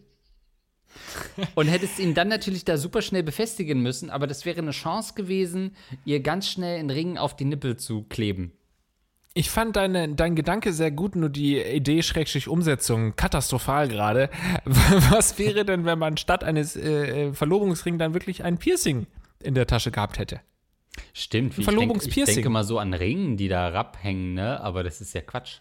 [1.55, 5.13] Und hättest ihn dann natürlich da super schnell befestigen müssen, aber das wäre eine Chance
[5.13, 8.56] gewesen, ihr ganz schnell einen Ring auf die Nippel zu kleben.
[9.37, 14.31] Ich fand deine, dein Gedanke sehr gut, nur die Idee schrägstrich Umsetzung katastrophal gerade.
[14.65, 19.05] Was wäre denn, wenn man statt eines äh, Verlobungsring dann wirklich ein Piercing
[19.43, 20.41] in der Tasche gehabt hätte?
[21.13, 22.09] Stimmt, wie Verlobungspiercing.
[22.09, 24.59] Ich, denk, ich denke mal so an Ringen, die da rabhängen, ne?
[24.59, 25.59] Aber das ist ja Quatsch.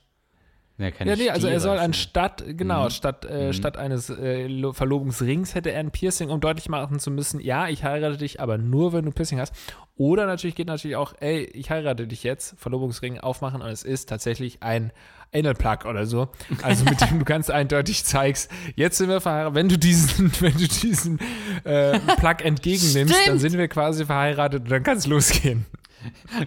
[0.79, 2.91] Ja, ja, nee, also er soll anstatt, genau, mhm.
[2.91, 3.53] statt, äh, mhm.
[3.55, 7.83] statt eines äh, Verlobungsrings hätte er ein Piercing, um deutlich machen zu müssen, ja, ich
[7.83, 9.55] heirate dich, aber nur, wenn du ein Piercing hast.
[9.97, 14.09] Oder natürlich geht natürlich auch, ey, ich heirate dich jetzt, Verlobungsring aufmachen und es ist
[14.11, 14.93] tatsächlich ein
[15.35, 16.29] Anal Plug oder so.
[16.63, 19.55] Also mit dem du ganz eindeutig zeigst, jetzt sind wir verheiratet.
[19.55, 21.19] Wenn du diesen, wenn du diesen
[21.65, 23.29] äh, Plug entgegennimmst, Stimmt.
[23.29, 25.65] dann sind wir quasi verheiratet und dann kann es losgehen.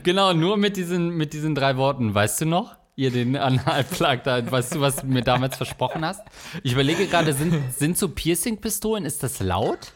[0.04, 2.78] Genau, nur mit diesen, mit diesen drei Worten, weißt du noch?
[3.00, 6.22] ihr den Analplug da, weißt du, was du mir damals versprochen hast?
[6.64, 9.94] Ich überlege gerade, sind, sind so Piercing-Pistolen, ist das laut?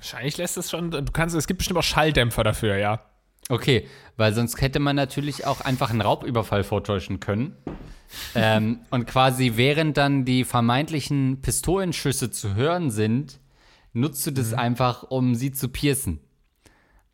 [0.00, 3.04] Wahrscheinlich lässt es schon, du kannst, es gibt bestimmt auch Schalldämpfer dafür, ja.
[3.50, 3.86] Okay,
[4.16, 7.54] weil sonst hätte man natürlich auch einfach einen Raubüberfall vortäuschen können.
[8.34, 13.40] ähm, und quasi während dann die vermeintlichen Pistolenschüsse zu hören sind,
[13.92, 14.58] nutzt du das mhm.
[14.58, 16.20] einfach, um sie zu piercen.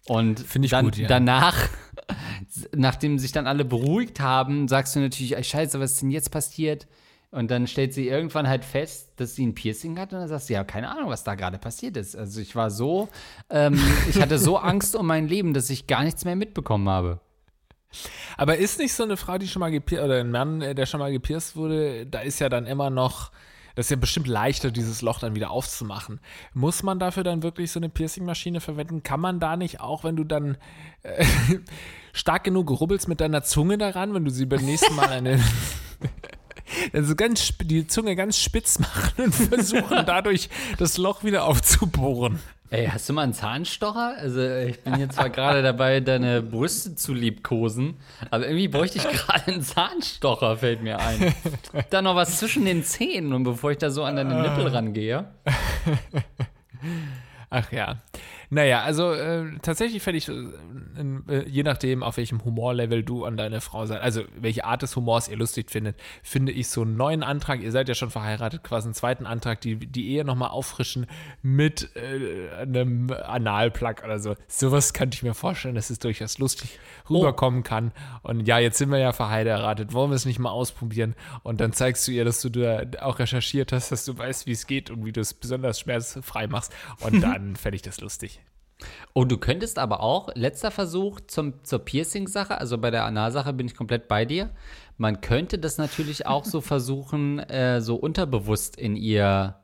[0.07, 1.09] Und dann, gut, ja.
[1.09, 1.69] danach
[2.77, 6.87] nachdem sich dann alle beruhigt haben, sagst du natürlich, scheiße, was ist denn jetzt passiert?
[7.31, 10.49] Und dann stellt sie irgendwann halt fest, dass sie ein Piercing hat und dann sagst
[10.49, 12.17] du, ja, keine Ahnung, was da gerade passiert ist.
[12.17, 13.09] Also ich war so,
[13.51, 17.21] ähm, ich hatte so Angst um mein Leben, dass ich gar nichts mehr mitbekommen habe.
[18.37, 20.87] Aber ist nicht so eine Frau, die schon mal gepierst, oder ein Mann, äh, der
[20.87, 23.33] schon mal gepierst wurde, da ist ja dann immer noch,
[23.75, 26.21] das ist ja bestimmt leichter, dieses Loch dann wieder aufzumachen.
[26.55, 29.03] Muss man dafür dann wirklich so eine Piercing-Maschine verwenden?
[29.03, 30.57] Kann man da nicht auch, wenn du dann
[31.03, 31.25] äh,
[32.13, 35.41] stark genug rubbelst mit deiner Zunge daran, wenn du sie beim nächsten Mal eine.
[36.93, 42.39] also ganz die Zunge ganz spitz machen und versuchen dadurch das Loch wieder aufzubohren.
[42.69, 44.17] Ey, hast du mal einen Zahnstocher?
[44.19, 47.95] Also, ich bin jetzt zwar gerade dabei, deine Brüste zu liebkosen,
[48.31, 51.33] aber irgendwie bräuchte ich gerade einen Zahnstocher, fällt mir ein.
[51.91, 55.27] Da noch was zwischen den Zähnen und bevor ich da so an deine Nippel rangehe.
[57.51, 58.03] Ach ja.
[58.51, 63.37] Naja, also äh, tatsächlich fände ich, äh, äh, je nachdem, auf welchem Humorlevel du an
[63.37, 66.97] deine Frau seid, also welche Art des Humors ihr lustig findet, finde ich so einen
[66.97, 70.51] neuen Antrag, ihr seid ja schon verheiratet, quasi einen zweiten Antrag, die, die Ehe nochmal
[70.51, 71.07] auffrischen
[71.43, 74.37] mit äh, einem Analplug oder so.
[74.47, 76.79] Sowas könnte ich mir vorstellen, dass es durchaus lustig
[77.11, 77.69] rüberkommen oh.
[77.69, 77.93] kann.
[78.23, 81.15] Und ja, jetzt sind wir ja verheiratet, wollen wir es nicht mal ausprobieren?
[81.43, 84.53] Und dann zeigst du ihr, dass du da auch recherchiert hast, dass du weißt, wie
[84.53, 86.73] es geht und wie du es besonders schmerzfrei machst.
[87.01, 88.41] Und dann fände ich das lustig.
[89.13, 93.55] Und oh, du könntest aber auch, letzter Versuch zum, zur Piercing-Sache, also bei der Analsache
[93.55, 94.51] bin ich komplett bei dir.
[94.99, 99.57] Man könnte das natürlich auch so versuchen, äh, so unterbewusst in ihr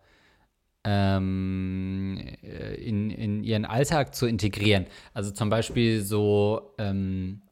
[0.85, 4.87] ähm, äh, in, in ihren Alltag zu integrieren.
[5.15, 7.43] Also zum Beispiel so ähm,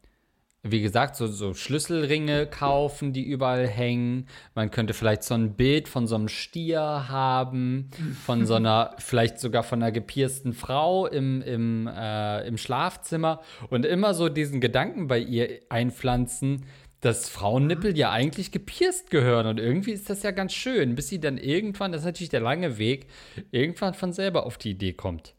[0.63, 4.27] wie gesagt, so, so Schlüsselringe kaufen, die überall hängen.
[4.55, 7.91] Man könnte vielleicht so ein Bild von so einem Stier haben,
[8.27, 13.87] von so einer, vielleicht sogar von einer gepiersten Frau im, im, äh, im Schlafzimmer und
[13.87, 16.67] immer so diesen Gedanken bei ihr einpflanzen,
[17.01, 19.47] dass Frauennippel ja eigentlich gepierst gehören.
[19.47, 22.41] Und irgendwie ist das ja ganz schön, bis sie dann irgendwann, das ist natürlich der
[22.41, 23.07] lange Weg,
[23.51, 25.35] irgendwann von selber auf die Idee kommt.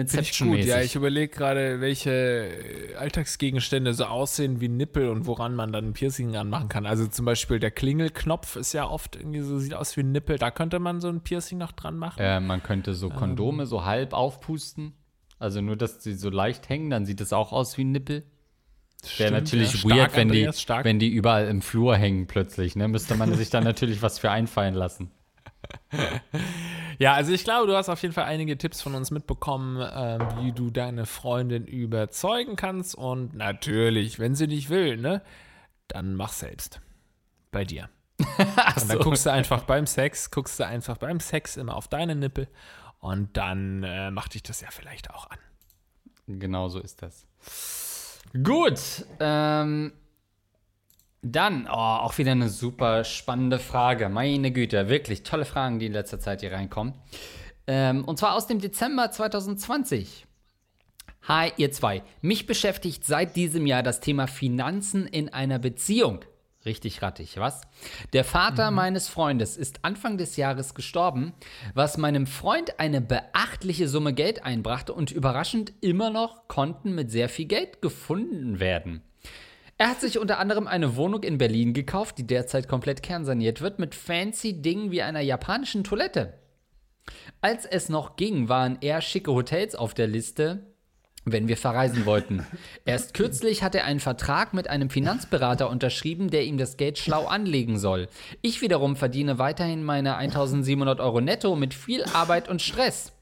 [0.00, 0.80] Ich gut, ja.
[0.80, 2.48] Ich überlege gerade, welche
[2.98, 6.86] Alltagsgegenstände so aussehen wie Nippel und woran man dann ein Piercing anmachen kann.
[6.86, 10.38] Also zum Beispiel der Klingelknopf ist ja oft irgendwie so, sieht aus wie ein Nippel.
[10.38, 12.18] Da könnte man so ein Piercing noch dran machen.
[12.20, 13.68] Äh, man könnte so Kondome ähm.
[13.68, 14.94] so halb aufpusten.
[15.38, 18.24] Also nur, dass sie so leicht hängen, dann sieht es auch aus wie ein Nippel.
[19.16, 20.46] Wäre natürlich ja, stark, weird, wenn die,
[20.84, 22.76] wenn die überall im Flur hängen plötzlich.
[22.76, 22.88] Ne?
[22.88, 25.10] Müsste man sich dann natürlich was für einfallen lassen.
[26.98, 30.18] ja, also ich glaube, du hast auf jeden Fall einige Tipps von uns mitbekommen, äh,
[30.38, 32.94] wie du deine Freundin überzeugen kannst.
[32.94, 35.22] Und natürlich, wenn sie nicht will, ne,
[35.88, 36.80] dann mach selbst.
[37.50, 37.88] Bei dir.
[38.38, 42.14] und dann guckst du einfach beim Sex, guckst du einfach beim Sex immer auf deine
[42.14, 42.48] Nippel
[43.00, 45.38] und dann äh, macht dich das ja vielleicht auch an.
[46.26, 47.26] Genau so ist das.
[48.44, 49.92] Gut, ähm,
[51.22, 54.08] dann, oh, auch wieder eine super spannende Frage.
[54.08, 56.94] Meine Güte, wirklich tolle Fragen, die in letzter Zeit hier reinkommen.
[57.66, 60.26] Ähm, und zwar aus dem Dezember 2020.
[61.28, 62.02] Hi, ihr zwei.
[62.22, 66.24] Mich beschäftigt seit diesem Jahr das Thema Finanzen in einer Beziehung.
[66.64, 67.62] Richtig rattig, was?
[68.12, 68.76] Der Vater mhm.
[68.76, 71.32] meines Freundes ist Anfang des Jahres gestorben,
[71.74, 77.28] was meinem Freund eine beachtliche Summe Geld einbrachte und überraschend immer noch Konten mit sehr
[77.28, 79.02] viel Geld gefunden werden.
[79.80, 83.78] Er hat sich unter anderem eine Wohnung in Berlin gekauft, die derzeit komplett kernsaniert wird,
[83.78, 86.34] mit fancy Dingen wie einer japanischen Toilette.
[87.40, 90.66] Als es noch ging, waren eher schicke Hotels auf der Liste,
[91.24, 92.44] wenn wir verreisen wollten.
[92.84, 97.24] Erst kürzlich hat er einen Vertrag mit einem Finanzberater unterschrieben, der ihm das Geld schlau
[97.24, 98.08] anlegen soll.
[98.42, 103.12] Ich wiederum verdiene weiterhin meine 1700 Euro netto mit viel Arbeit und Stress.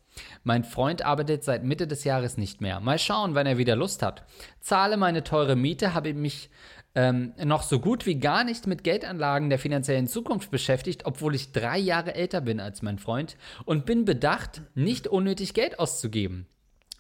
[0.45, 2.81] Mein Freund arbeitet seit Mitte des Jahres nicht mehr.
[2.81, 4.25] Mal schauen, wann er wieder Lust hat.
[4.61, 6.51] Zahle meine teure Miete, habe mich
[6.95, 11.53] ähm, noch so gut wie gar nicht mit Geldanlagen der finanziellen Zukunft beschäftigt, obwohl ich
[11.53, 16.47] drei Jahre älter bin als mein Freund und bin bedacht, nicht unnötig Geld auszugeben.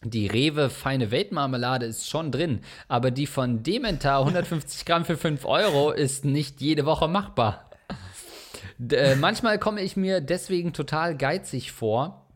[0.04, 5.44] Die Rewe feine Weltmarmelade ist schon drin, aber die von Dementar 150 Gramm für 5
[5.44, 7.68] Euro ist nicht jede Woche machbar.
[8.78, 12.28] D äh, manchmal komme ich mir deswegen total geizig vor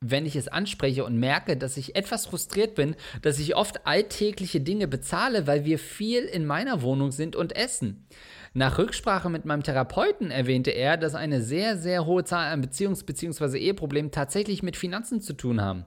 [0.00, 4.60] wenn ich es anspreche und merke, dass ich etwas frustriert bin, dass ich oft alltägliche
[4.60, 8.06] Dinge bezahle, weil wir viel in meiner Wohnung sind und essen.
[8.54, 13.04] Nach Rücksprache mit meinem Therapeuten erwähnte er, dass eine sehr, sehr hohe Zahl an Beziehungs-
[13.04, 13.58] bzw.
[13.58, 15.84] Eheproblemen tatsächlich mit Finanzen zu tun haben.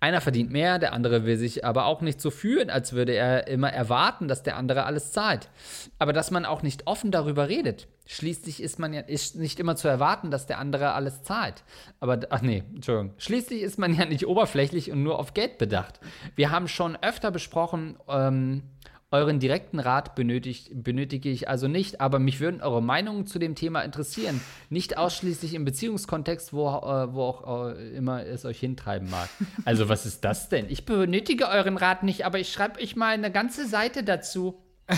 [0.00, 3.48] Einer verdient mehr, der andere will sich aber auch nicht so fühlen, als würde er
[3.48, 5.50] immer erwarten, dass der andere alles zahlt.
[5.98, 7.86] Aber dass man auch nicht offen darüber redet.
[8.06, 11.62] Schließlich ist man ja ist nicht immer zu erwarten, dass der andere alles zahlt.
[12.00, 13.12] Aber ach nee, Entschuldigung.
[13.18, 16.00] Schließlich ist man ja nicht oberflächlich und nur auf Geld bedacht.
[16.34, 18.62] Wir haben schon öfter besprochen, ähm,
[19.10, 23.54] Euren direkten Rat benötigt, benötige ich also nicht, aber mich würden eure Meinungen zu dem
[23.54, 24.38] Thema interessieren.
[24.68, 29.30] Nicht ausschließlich im Beziehungskontext, wo, äh, wo auch äh, immer es euch hintreiben mag.
[29.64, 30.66] Also, was ist das denn?
[30.68, 34.62] Ich benötige euren Rat nicht, aber ich schreibe euch mal eine ganze Seite dazu.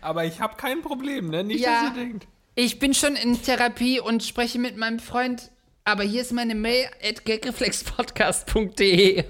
[0.00, 1.44] aber ich habe kein Problem, ne?
[1.44, 2.26] Nicht, ja, dass ihr denkt.
[2.54, 5.50] Ich bin schon in Therapie und spreche mit meinem Freund,
[5.84, 9.24] aber hier ist meine Mail at gagreflexpodcast.de.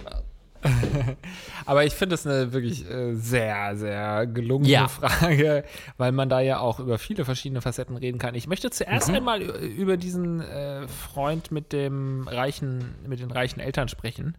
[1.67, 4.89] Aber ich finde es eine wirklich äh, sehr, sehr gelungene Ja.
[4.89, 5.65] Frage,
[5.97, 8.35] weil man da ja auch über viele verschiedene Facetten reden kann.
[8.35, 13.61] Ich möchte zuerst einmal ü- über diesen äh, Freund mit dem reichen, mit den reichen
[13.61, 14.37] Eltern sprechen.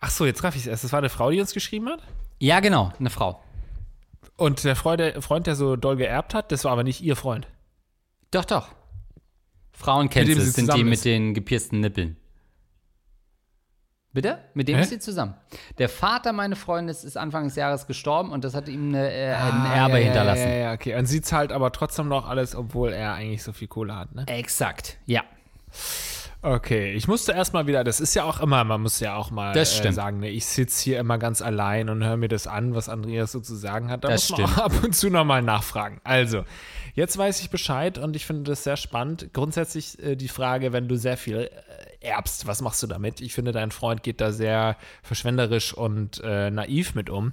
[0.00, 0.84] Ach so, jetzt raff ich es erst.
[0.84, 2.00] Das war eine Frau, die uns geschrieben hat.
[2.40, 3.40] Ja, genau, eine Frau.
[4.36, 7.16] Und der Freund, der Freund, der so doll geerbt hat, das war aber nicht ihr
[7.16, 7.46] Freund.
[8.30, 8.68] Doch, doch.
[9.72, 11.04] Frauen kennst du, sind die zusammen mit ist.
[11.04, 12.16] den gepiersten Nippeln.
[14.14, 14.38] Bitte?
[14.54, 14.82] Mit dem Hä?
[14.82, 15.34] ist sie zusammen.
[15.78, 19.34] Der Vater meines Freundes ist Anfang des Jahres gestorben und das hat ihm eine, äh,
[19.34, 20.44] ein Ah, Erbe ja, hinterlassen.
[20.48, 20.94] Ja, ja, ja, okay.
[20.96, 24.24] Und sie zahlt aber trotzdem noch alles, obwohl er eigentlich so viel Kohle hat, ne?
[24.28, 25.22] Exakt, ja.
[26.42, 29.54] Okay, ich musste erstmal wieder, das ist ja auch immer, man muss ja auch mal
[29.54, 29.94] Das äh, stimmt.
[29.94, 33.32] sagen, ne, ich sitze hier immer ganz allein und höre mir das an, was Andreas
[33.32, 34.04] so zu sagen hat.
[34.04, 34.60] Da Das muss man stimmt.
[34.60, 36.00] auch ab und zu nochmal nachfragen.
[36.04, 36.44] Also,
[36.94, 39.30] jetzt weiß ich Bescheid und ich finde das sehr spannend.
[39.32, 41.50] Grundsätzlich äh, die Frage, wenn du sehr viel äh,
[42.04, 43.20] erbst, was machst du damit?
[43.20, 47.32] Ich finde, dein Freund geht da sehr verschwenderisch und äh, naiv mit um.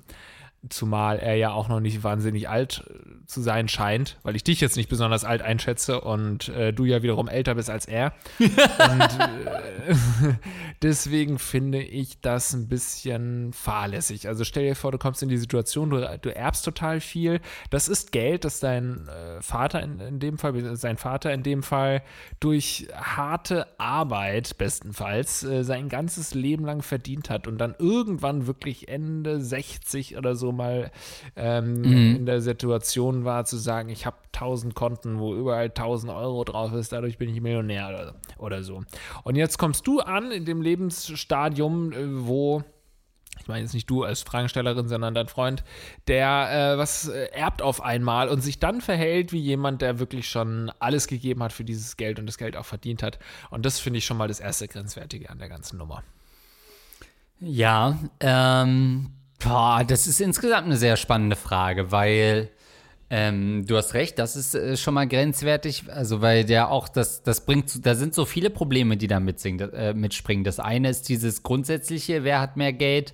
[0.69, 4.62] Zumal er ja auch noch nicht wahnsinnig alt äh, zu sein scheint, weil ich dich
[4.62, 8.13] jetzt nicht besonders alt einschätze und äh, du ja wiederum älter bist als er.
[8.39, 9.95] und äh,
[10.84, 14.28] deswegen finde ich das ein bisschen fahrlässig.
[14.28, 17.41] Also stell dir vor, du kommst in die Situation, du, du erbst total viel.
[17.71, 21.63] Das ist Geld, das dein äh, Vater in, in dem Fall, sein Vater in dem
[21.63, 22.04] Fall
[22.39, 28.88] durch harte Arbeit bestenfalls äh, sein ganzes Leben lang verdient hat und dann irgendwann wirklich
[28.88, 30.91] Ende 60 oder so mal
[31.35, 36.43] ähm, in der Situation war zu sagen, ich habe 1000 Konten, wo überall 1000 Euro
[36.43, 38.83] drauf ist, dadurch bin ich Millionär oder, oder so.
[39.23, 42.63] Und jetzt kommst du an in dem Lebensstadium, äh, wo
[43.41, 45.63] ich meine jetzt nicht du als Fragestellerin, sondern dein Freund,
[46.07, 50.29] der äh, was äh, erbt auf einmal und sich dann verhält wie jemand, der wirklich
[50.29, 53.19] schon alles gegeben hat für dieses Geld und das Geld auch verdient hat.
[53.49, 56.03] Und das finde ich schon mal das erste Grenzwertige an der ganzen Nummer.
[57.39, 59.11] Ja, ähm,
[59.43, 62.49] boah, das ist insgesamt eine sehr spannende Frage, weil
[63.10, 67.23] ähm, du hast recht, das ist äh, schon mal grenzwertig, also weil der auch, das,
[67.23, 70.43] das bringt, da sind so viele Probleme, die da mitsingen, äh, mitspringen.
[70.43, 73.13] Das eine ist dieses grundsätzliche, wer hat mehr Geld,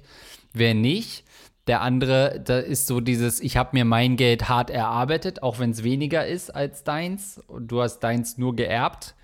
[0.54, 1.24] wer nicht.
[1.66, 5.72] Der andere, da ist so dieses, ich habe mir mein Geld hart erarbeitet, auch wenn
[5.72, 9.16] es weniger ist als deins und du hast deins nur geerbt.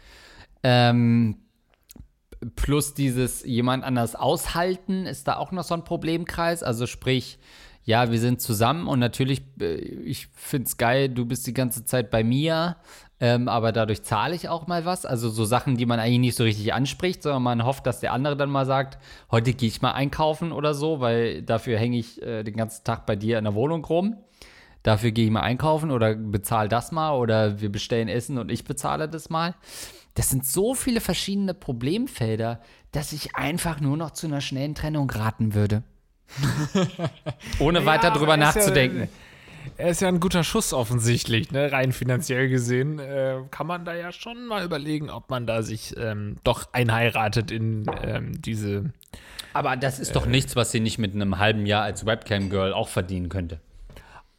[0.63, 1.37] Ähm,
[2.55, 6.63] plus dieses jemand anders aushalten ist da auch noch so ein Problemkreis.
[6.63, 7.39] Also sprich,
[7.85, 11.85] ja, wir sind zusammen und natürlich, äh, ich finde es geil, du bist die ganze
[11.85, 12.77] Zeit bei mir,
[13.19, 15.05] ähm, aber dadurch zahle ich auch mal was.
[15.05, 18.13] Also so Sachen, die man eigentlich nicht so richtig anspricht, sondern man hofft, dass der
[18.13, 18.97] andere dann mal sagt,
[19.31, 23.05] heute gehe ich mal einkaufen oder so, weil dafür hänge ich äh, den ganzen Tag
[23.05, 24.17] bei dir in der Wohnung rum.
[24.83, 28.65] Dafür gehe ich mal einkaufen oder bezahle das mal oder wir bestellen Essen und ich
[28.65, 29.55] bezahle das mal.
[30.15, 35.09] Das sind so viele verschiedene Problemfelder, dass ich einfach nur noch zu einer schnellen Trennung
[35.09, 35.83] raten würde.
[37.59, 39.09] Ohne weiter Ja, drüber er nachzudenken.
[39.77, 41.71] Er ist ja ein guter Schuss offensichtlich, ne?
[41.71, 42.99] rein finanziell gesehen.
[42.99, 47.49] Äh, kann man da ja schon mal überlegen, ob man da sich ähm, doch einheiratet
[47.49, 48.91] in ähm, diese
[49.53, 52.89] Aber das ist doch nichts, was sie nicht mit einem halben Jahr als Webcam-Girl auch
[52.89, 53.61] verdienen könnte.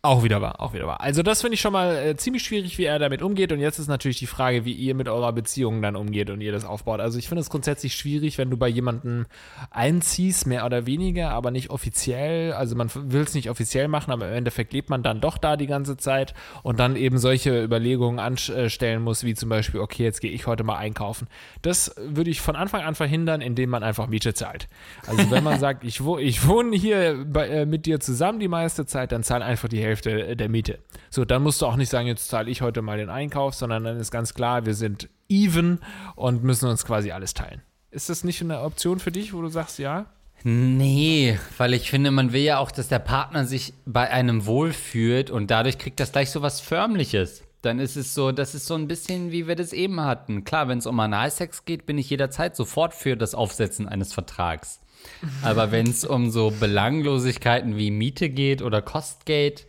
[0.04, 1.00] Auch wieder wahr, auch wieder wahr.
[1.00, 3.52] Also das finde ich schon mal äh, ziemlich schwierig, wie er damit umgeht.
[3.52, 6.52] Und jetzt ist natürlich die Frage, wie ihr mit eurer Beziehung dann umgeht und ihr
[6.52, 7.00] das aufbaut.
[7.00, 9.24] Also ich finde es grundsätzlich schwierig, wenn du bei jemandem
[9.70, 12.52] einziehst, mehr oder weniger, aber nicht offiziell.
[12.52, 15.56] Also man will es nicht offiziell machen, aber im Endeffekt lebt man dann doch da
[15.56, 20.20] die ganze Zeit und dann eben solche Überlegungen anstellen muss, wie zum Beispiel, okay, jetzt
[20.20, 21.28] gehe ich heute mal einkaufen.
[21.62, 24.68] Das würde ich von Anfang an verhindern, indem man einfach Miete zahlt.
[25.06, 28.48] Also wenn man sagt, ich, wo, ich wohne hier bei, äh, mit dir zusammen die
[28.48, 30.78] meiste Zeit, dann zahl einfach die Hälfte der Miete.
[31.10, 33.84] So, dann musst du auch nicht sagen, jetzt zahle ich heute mal den Einkauf, sondern
[33.84, 35.80] dann ist ganz klar, wir sind even
[36.16, 37.62] und müssen uns quasi alles teilen.
[37.90, 40.06] Ist das nicht eine Option für dich, wo du sagst, ja?
[40.42, 45.30] Nee, weil ich finde, man will ja auch, dass der Partner sich bei einem wohlfühlt
[45.30, 47.44] und dadurch kriegt das gleich so was Förmliches.
[47.62, 50.44] Dann ist es so, das ist so ein bisschen, wie wir das eben hatten.
[50.44, 54.80] Klar, wenn es um Analsex geht, bin ich jederzeit sofort für das Aufsetzen eines Vertrags.
[55.42, 59.66] Aber wenn es um so Belanglosigkeiten wie Miete geht oder Kostgeld,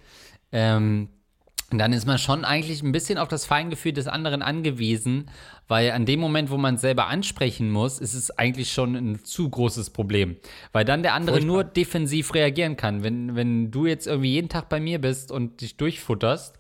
[0.56, 1.10] ähm,
[1.70, 5.30] dann ist man schon eigentlich ein bisschen auf das Feingefühl des anderen angewiesen,
[5.68, 9.26] weil an dem Moment, wo man es selber ansprechen muss, ist es eigentlich schon ein
[9.26, 10.38] zu großes Problem.
[10.72, 11.54] Weil dann der andere Furchtbar.
[11.54, 13.04] nur defensiv reagieren kann.
[13.04, 16.58] Wenn, wenn du jetzt irgendwie jeden Tag bei mir bist und dich durchfutterst,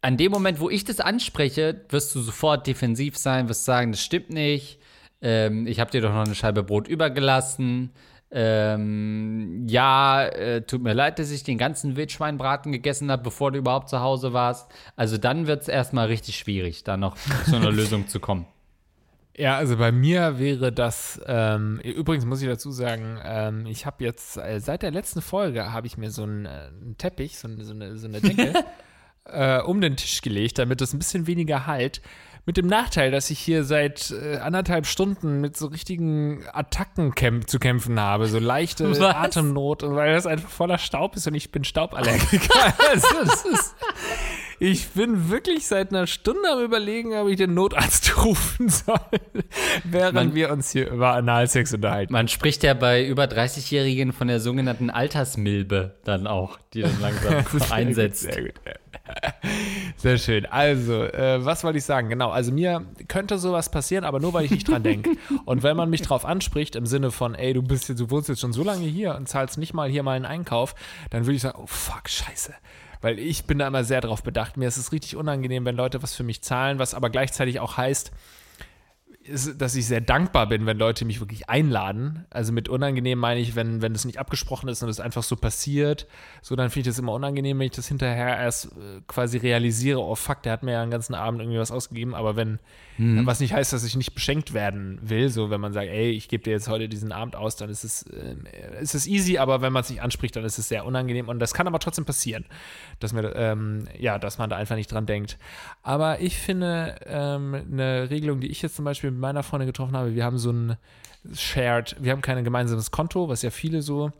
[0.00, 4.02] an dem Moment, wo ich das anspreche, wirst du sofort defensiv sein, wirst sagen, das
[4.02, 4.78] stimmt nicht,
[5.20, 7.90] ähm, ich habe dir doch noch eine Scheibe Brot übergelassen.
[8.30, 13.58] Ähm, ja, äh, tut mir leid, dass ich den ganzen Wildschweinbraten gegessen habe, bevor du
[13.58, 14.70] überhaupt zu Hause warst.
[14.96, 17.16] Also dann wird es erstmal richtig schwierig, da noch
[17.48, 18.46] zu einer Lösung zu kommen.
[19.36, 24.04] Ja, also bei mir wäre das, ähm, übrigens muss ich dazu sagen, ähm, ich habe
[24.04, 27.48] jetzt, äh, seit der letzten Folge habe ich mir so einen, äh, einen Teppich, so,
[27.48, 28.52] eine- so, eine, so eine Decke
[29.24, 32.00] äh, um den Tisch gelegt, damit es ein bisschen weniger halt.
[32.46, 37.48] Mit dem Nachteil, dass ich hier seit äh, anderthalb Stunden mit so richtigen Attacken kämp
[37.48, 39.00] zu kämpfen habe, so leichte Was?
[39.00, 42.74] Atemnot, weil das einfach voller Staub ist und ich bin Stauballergiker.
[42.90, 43.18] also,
[43.50, 43.74] ist,
[44.58, 48.98] ich bin wirklich seit einer Stunde am überlegen, ob ich den Notarzt rufen soll,
[49.84, 52.12] während Man- wir uns hier über Analsex unterhalten.
[52.12, 57.42] Man spricht ja bei über 30-Jährigen von der sogenannten Altersmilbe dann auch, die dann langsam
[57.70, 58.20] einsetzt.
[58.20, 58.54] Sehr gut.
[58.64, 58.74] Sehr
[60.16, 60.46] schön.
[60.46, 62.08] Also, äh, was wollte ich sagen?
[62.08, 65.10] Genau, also mir könnte sowas passieren, aber nur weil ich nicht dran denke.
[65.44, 68.28] Und wenn man mich drauf anspricht, im Sinne von, ey, du bist jetzt, du wohnst
[68.28, 70.74] jetzt schon so lange hier und zahlst nicht mal hier mal einen Einkauf,
[71.10, 72.54] dann würde ich sagen, oh fuck, scheiße.
[73.00, 74.56] Weil ich bin da immer sehr drauf bedacht.
[74.56, 77.76] Mir ist es richtig unangenehm, wenn Leute was für mich zahlen, was aber gleichzeitig auch
[77.76, 78.12] heißt,
[79.56, 82.26] dass ich sehr dankbar bin, wenn Leute mich wirklich einladen.
[82.30, 85.36] Also mit unangenehm meine ich, wenn, wenn das nicht abgesprochen ist und es einfach so
[85.36, 86.06] passiert,
[86.42, 90.00] so dann finde ich das immer unangenehm, wenn ich das hinterher erst äh, quasi realisiere,
[90.00, 92.58] oh fuck, der hat mir ja den ganzen Abend irgendwie was ausgegeben, aber wenn,
[92.96, 96.28] was nicht heißt, dass ich nicht beschenkt werden will, so wenn man sagt, ey, ich
[96.28, 98.36] gebe dir jetzt heute diesen Abend aus, dann ist es, äh,
[98.80, 101.28] ist es easy, aber wenn man es nicht anspricht, dann ist es sehr unangenehm.
[101.28, 102.44] Und das kann aber trotzdem passieren,
[103.00, 105.38] dass mir, ähm, ja, dass man da einfach nicht dran denkt.
[105.82, 109.96] Aber ich finde ähm, eine Regelung, die ich jetzt zum Beispiel mit meiner Freundin getroffen
[109.96, 110.76] habe, wir haben so ein
[111.34, 114.12] Shared, wir haben kein gemeinsames Konto, was ja viele so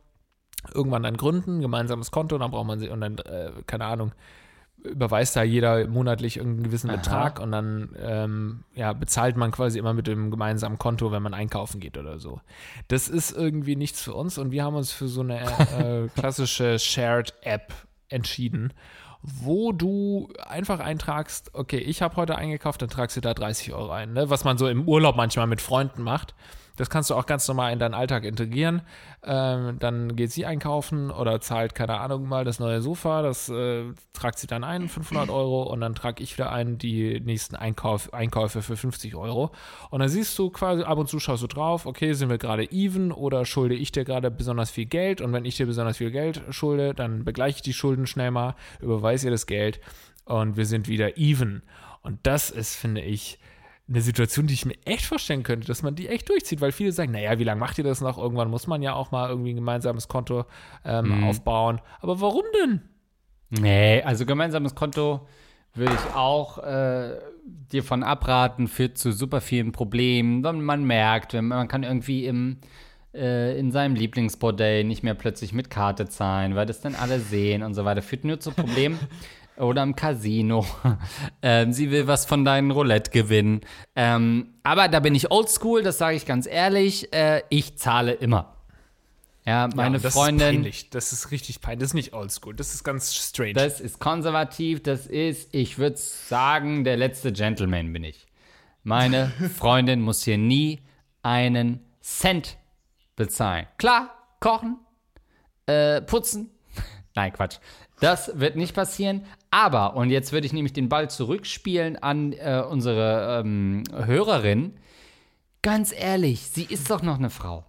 [0.72, 4.12] irgendwann dann gründen, gemeinsames Konto, dann braucht man sie und dann, äh, keine Ahnung,
[4.84, 6.96] überweist da jeder monatlich irgendeinen gewissen Aha.
[6.96, 11.34] Betrag und dann ähm, ja, bezahlt man quasi immer mit dem gemeinsamen Konto, wenn man
[11.34, 12.40] einkaufen geht oder so.
[12.88, 16.78] Das ist irgendwie nichts für uns und wir haben uns für so eine äh, klassische
[16.78, 17.72] Shared-App
[18.08, 18.72] entschieden,
[19.26, 23.90] wo du einfach eintragst, okay, ich habe heute eingekauft, dann tragst du da 30 Euro
[23.90, 24.28] ein, ne?
[24.28, 26.34] was man so im Urlaub manchmal mit Freunden macht.
[26.76, 28.82] Das kannst du auch ganz normal in deinen Alltag integrieren.
[29.22, 33.22] Ähm, dann geht sie einkaufen oder zahlt, keine Ahnung, mal das neue Sofa.
[33.22, 35.62] Das äh, tragt sie dann ein, 500 Euro.
[35.62, 39.52] Und dann trage ich wieder ein die nächsten Einkauf, Einkäufe für 50 Euro.
[39.90, 42.70] Und dann siehst du quasi, ab und zu schaust du drauf, okay, sind wir gerade
[42.72, 45.20] even oder schulde ich dir gerade besonders viel Geld?
[45.20, 48.56] Und wenn ich dir besonders viel Geld schulde, dann begleiche ich die Schulden schnell mal,
[48.80, 49.80] überweise ihr das Geld
[50.24, 51.62] und wir sind wieder even.
[52.02, 53.38] Und das ist, finde ich,
[53.88, 56.92] eine Situation, die ich mir echt vorstellen könnte, dass man die echt durchzieht, weil viele
[56.92, 58.16] sagen, naja, wie lange macht ihr das noch?
[58.16, 60.46] Irgendwann muss man ja auch mal irgendwie ein gemeinsames Konto
[60.84, 61.80] ähm, aufbauen.
[62.00, 62.82] Aber warum denn?
[63.50, 65.26] Nee, also gemeinsames Konto
[65.74, 70.42] würde ich auch äh, dir von abraten, führt zu super vielen Problemen.
[70.42, 72.58] Wenn man merkt, wenn man man kann irgendwie im,
[73.12, 77.62] äh, in seinem Lieblingsbordell nicht mehr plötzlich mit Karte zahlen, weil das dann alle sehen
[77.62, 78.02] und so weiter.
[78.02, 78.98] Führt nur zu Problemen.
[79.56, 80.66] Oder im Casino.
[81.42, 83.60] ähm, sie will was von deinen Roulette gewinnen.
[83.94, 87.12] Ähm, aber da bin ich oldschool, das sage ich ganz ehrlich.
[87.12, 88.54] Äh, ich zahle immer.
[89.46, 90.48] Ja, meine ja, das Freundin.
[90.48, 90.90] Ist peinlich.
[90.90, 91.80] Das ist richtig peinlich.
[91.80, 92.54] Das ist nicht oldschool.
[92.54, 93.52] Das ist ganz strange.
[93.52, 98.26] Das ist konservativ, das ist, ich würde sagen, der letzte Gentleman bin ich.
[98.82, 100.80] Meine Freundin muss hier nie
[101.22, 102.56] einen Cent
[103.16, 103.66] bezahlen.
[103.76, 104.78] Klar, kochen,
[105.66, 106.50] äh, putzen.
[107.14, 107.58] Nein, Quatsch.
[108.00, 109.24] Das wird nicht passieren.
[109.54, 114.74] Aber, und jetzt würde ich nämlich den Ball zurückspielen an äh, unsere ähm, Hörerin.
[115.62, 117.64] Ganz ehrlich, sie ist doch noch eine Frau.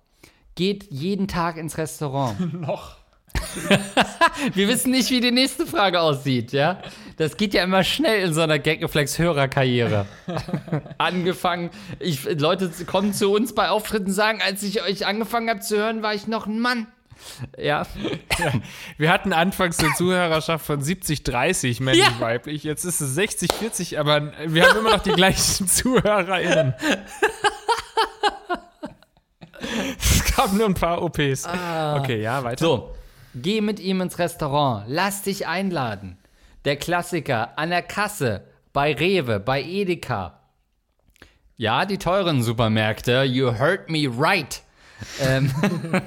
[0.56, 2.54] Geht jeden Tag ins Restaurant.
[2.60, 2.96] noch.
[4.56, 6.82] Wir wissen nicht, wie die nächste Frage aussieht, ja?
[7.18, 10.08] Das geht ja immer schnell in so einer Gagreflex-Hörerkarriere.
[10.98, 11.70] Angefangen,
[12.00, 15.78] ich, Leute kommen zu uns bei Auftritten und sagen, als ich euch angefangen habe zu
[15.78, 16.88] hören, war ich noch ein Mann.
[17.58, 17.86] Ja,
[18.98, 22.20] Wir hatten anfangs eine Zuhörerschaft von 70, 30 männlich, Ja.
[22.20, 22.64] weiblich.
[22.64, 26.74] Jetzt ist es 60, 40, aber wir haben immer noch die gleichen ZuhörerInnen.
[30.00, 31.46] es gab nur ein paar OPs.
[31.46, 32.64] Okay, ja, weiter.
[32.66, 32.96] so.
[33.34, 36.18] Geh mit ihm ins Restaurant, lass dich einladen.
[36.64, 40.40] Der Klassiker an der Kasse, bei Rewe, bei Edeka.
[41.58, 44.62] Ja, die teuren Supermärkte, you heard me right.
[45.22, 45.52] Ähm,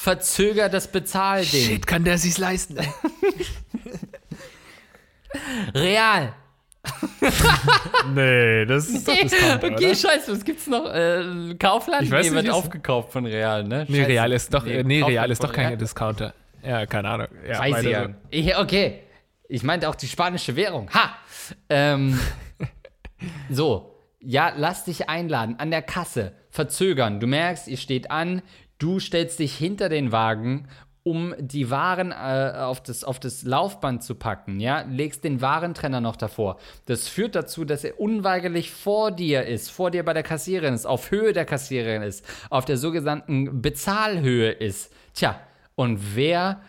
[0.00, 1.62] verzöger das Bezahlding.
[1.62, 2.78] Shit, kann der sich's leisten?
[5.74, 6.32] Real.
[8.14, 9.94] nee, das ist doch Discount, okay, oder?
[9.94, 10.86] scheiße, was gibt's noch?
[10.86, 12.04] Äh, Kaufland?
[12.04, 13.84] Ich weiß nee, nicht, wird ist- aufgekauft von Real, ne?
[13.88, 14.08] Nee, Scheiße.
[14.08, 15.76] Real ist doch, nee, nee Kaufland Real ist doch kein Real.
[15.76, 16.34] Discounter.
[16.64, 17.28] Ja, keine Ahnung.
[17.46, 18.04] Ja, Weiß ich ja.
[18.04, 18.14] so.
[18.30, 19.02] Ich, okay.
[19.48, 20.88] Ich meinte auch die spanische Währung.
[20.94, 21.14] Ha!
[21.68, 22.18] Ähm,
[23.50, 26.32] so, ja, lass dich einladen an der Kasse.
[26.48, 27.20] Verzögern.
[27.20, 28.40] Du merkst, ihr steht an,
[28.80, 30.66] du stellst dich hinter den Wagen
[31.02, 36.00] um die Waren äh, auf, das, auf das Laufband zu packen, ja, legst den Warentrenner
[36.00, 36.58] noch davor.
[36.86, 40.86] Das führt dazu, dass er unweigerlich vor dir ist, vor dir bei der Kassiererin ist,
[40.86, 44.92] auf Höhe der Kassiererin ist, auf der sogenannten Bezahlhöhe ist.
[45.14, 45.40] Tja,
[45.74, 46.60] und wer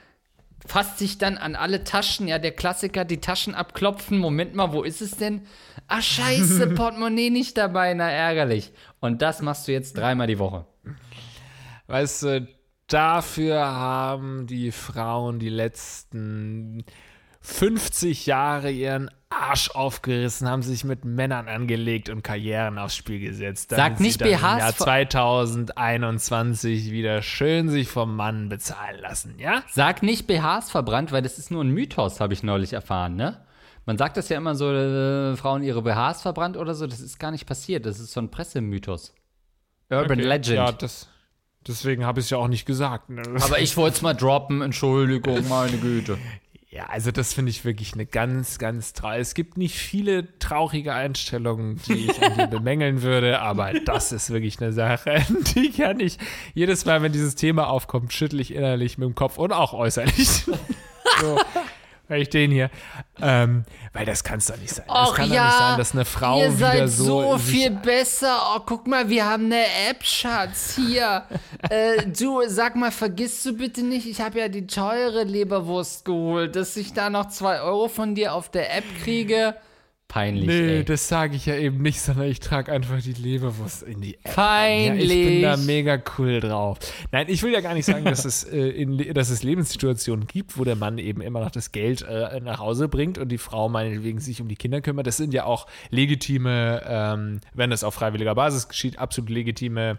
[0.66, 4.18] fasst sich dann an alle Taschen, ja, der Klassiker, die Taschen abklopfen.
[4.18, 5.42] Moment mal, wo ist es denn?
[5.88, 8.72] Ah, scheiße, Portemonnaie nicht dabei, na ärgerlich.
[9.00, 10.66] Und das machst du jetzt dreimal die Woche.
[11.92, 12.48] Weißt du,
[12.88, 16.86] dafür haben die Frauen die letzten
[17.42, 23.72] 50 Jahre ihren Arsch aufgerissen, haben sich mit Männern angelegt und Karrieren aufs Spiel gesetzt.
[23.72, 29.64] Sag nicht BHs Im Jahr 2021 wieder schön sich vom Mann bezahlen lassen, ja?
[29.70, 33.44] Sag nicht BHs verbrannt, weil das ist nur ein Mythos, habe ich neulich erfahren, ne?
[33.86, 36.86] Man sagt das ja immer so, äh, Frauen ihre BHs verbrannt oder so.
[36.86, 37.86] Das ist gar nicht passiert.
[37.86, 39.14] Das ist so ein Pressemythos.
[39.90, 40.28] Urban Okay.
[40.28, 40.56] Legend.
[40.56, 41.10] Ja, das,
[41.68, 43.10] deswegen habe ich es ja auch nicht gesagt.
[43.10, 43.22] Ne?
[43.42, 44.62] Aber ich wollte es mal droppen.
[44.62, 46.18] Entschuldigung, meine Güte.
[46.72, 49.20] Ja, also das finde ich wirklich eine ganz, ganz traurig.
[49.20, 54.30] Es gibt nicht viele traurige Einstellungen, die ich an dir bemängeln würde, aber das ist
[54.30, 55.22] wirklich eine Sache,
[55.56, 56.18] die kann ich
[56.54, 60.46] jedes Mal, wenn dieses Thema aufkommt, schüttle ich innerlich mit dem Kopf und auch äußerlich.
[61.20, 61.38] so,
[62.20, 62.70] ich den hier.
[63.22, 64.86] Ähm, weil das kann es doch nicht sein.
[64.88, 67.38] Das Och kann doch ja, nicht sein, dass eine Frau Ihr wieder seid so, so
[67.38, 68.38] viel besser.
[68.56, 70.76] Oh, guck mal, wir haben eine App, Schatz.
[70.76, 71.24] Hier.
[71.70, 76.56] äh, du, sag mal, vergisst du bitte nicht, ich habe ja die teure Leberwurst geholt,
[76.56, 79.56] dass ich da noch zwei Euro von dir auf der App kriege.
[80.12, 80.84] Peinlich, Nee, ey.
[80.84, 84.36] das sage ich ja eben nicht, sondern ich trage einfach die Leberwurst in die App.
[84.36, 85.08] Peinlich.
[85.10, 86.80] Ja, ich bin da mega cool drauf.
[87.14, 90.58] Nein, ich will ja gar nicht sagen, dass es, äh, in, dass es Lebenssituationen gibt,
[90.58, 93.70] wo der Mann eben immer noch das Geld äh, nach Hause bringt und die Frau
[93.70, 95.08] meinetwegen sich um die Kinder kümmert.
[95.08, 99.98] Das sind ja auch legitime, ähm, wenn das auf freiwilliger Basis geschieht, absolut legitime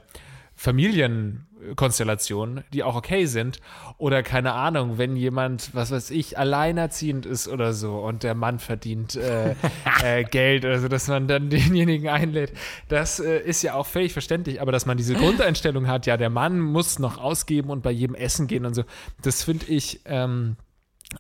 [1.63, 3.61] Familienkonstellationen, die auch okay sind.
[3.99, 8.59] Oder keine Ahnung, wenn jemand, was weiß ich, alleinerziehend ist oder so und der Mann
[8.59, 9.55] verdient äh,
[10.03, 12.53] äh, Geld oder so, dass man dann denjenigen einlädt.
[12.89, 16.31] Das äh, ist ja auch völlig verständlich, aber dass man diese Grundeinstellung hat, ja, der
[16.31, 18.85] Mann muss noch ausgeben und bei jedem Essen gehen und so,
[19.23, 20.57] das finde ich ähm,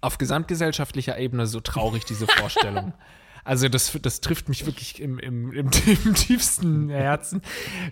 [0.00, 2.92] auf gesamtgesellschaftlicher Ebene so traurig, diese Vorstellung.
[3.44, 5.70] Also das, das trifft mich wirklich im, im, im,
[6.04, 7.42] im tiefsten Herzen.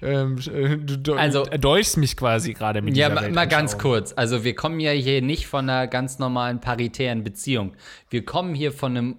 [0.02, 3.76] Ähm, äh, du du Also- erdolchst mich quasi gerade mit Ja, dieser ma, mal ganz
[3.78, 4.12] kurz.
[4.16, 7.72] Also wir kommen ja hier nicht von einer ganz normalen paritären Beziehung.
[8.10, 9.16] Wir kommen hier von einem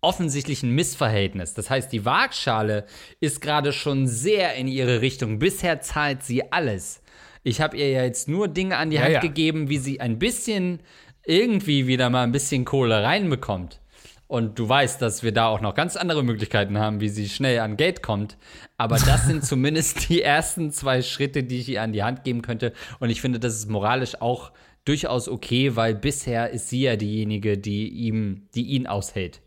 [0.00, 1.54] offensichtlichen Missverhältnis.
[1.54, 2.84] Das heißt, die Waagschale
[3.20, 5.38] ist gerade schon sehr in ihre Richtung.
[5.38, 7.02] Bisher zahlt sie alles.
[7.42, 9.20] Ich habe ihr ja jetzt nur Dinge an die Ja, Hand ja.
[9.20, 10.80] gegeben, wie sie ein bisschen
[11.26, 13.80] irgendwie wieder mal ein bisschen Kohle reinbekommt.
[14.26, 17.60] Und du weißt, dass wir da auch noch ganz andere Möglichkeiten haben, wie sie schnell
[17.60, 18.38] an Geld kommt.
[18.78, 22.42] Aber das sind zumindest die ersten zwei Schritte, die ich ihr an die Hand geben
[22.42, 22.72] könnte.
[23.00, 24.52] Und ich finde, das ist moralisch auch
[24.84, 29.40] durchaus okay, weil bisher ist sie ja diejenige, die ihm, die ihn aushält.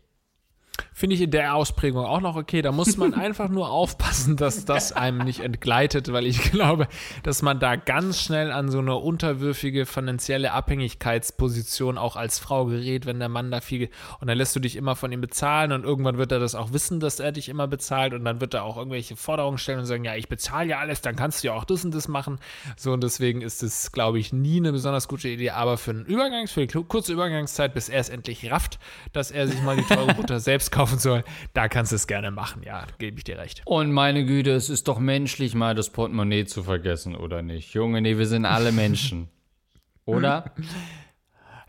[0.92, 2.62] Finde ich in der Ausprägung auch noch okay.
[2.62, 6.88] Da muss man einfach nur aufpassen, dass das einem nicht entgleitet, weil ich glaube,
[7.22, 13.06] dass man da ganz schnell an so eine unterwürfige finanzielle Abhängigkeitsposition auch als Frau gerät,
[13.06, 15.84] wenn der Mann da viel und dann lässt du dich immer von ihm bezahlen und
[15.84, 18.64] irgendwann wird er das auch wissen, dass er dich immer bezahlt und dann wird er
[18.64, 21.54] auch irgendwelche Forderungen stellen und sagen, ja, ich bezahle ja alles, dann kannst du ja
[21.54, 22.38] auch das und das machen.
[22.76, 26.04] So und deswegen ist es, glaube ich, nie eine besonders gute Idee, aber für einen
[26.04, 28.78] Übergangs, für die kurze Übergangszeit, bis er es endlich rafft,
[29.12, 32.30] dass er sich mal die teure Butter selbst kaufen soll, da kannst du es gerne
[32.30, 33.62] machen, ja, gebe ich dir recht.
[33.64, 37.74] Und meine Güte, es ist doch menschlich, mal das Portemonnaie zu vergessen, oder nicht?
[37.74, 39.28] Junge, nee, wir sind alle Menschen.
[40.04, 40.52] Oder?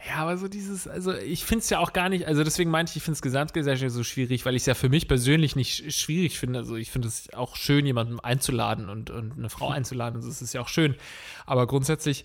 [0.08, 2.92] Ja, aber so dieses, also ich finde es ja auch gar nicht, also deswegen meinte
[2.92, 5.82] ich, ich finde es gesamtgesellschaftlich so schwierig, weil ich es ja für mich persönlich nicht
[5.84, 6.60] sch- schwierig finde.
[6.60, 10.42] Also ich finde es auch schön, jemanden einzuladen und, und eine Frau einzuladen, also das
[10.42, 10.96] ist ja auch schön.
[11.46, 12.24] Aber grundsätzlich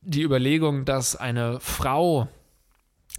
[0.00, 2.26] die Überlegung, dass eine Frau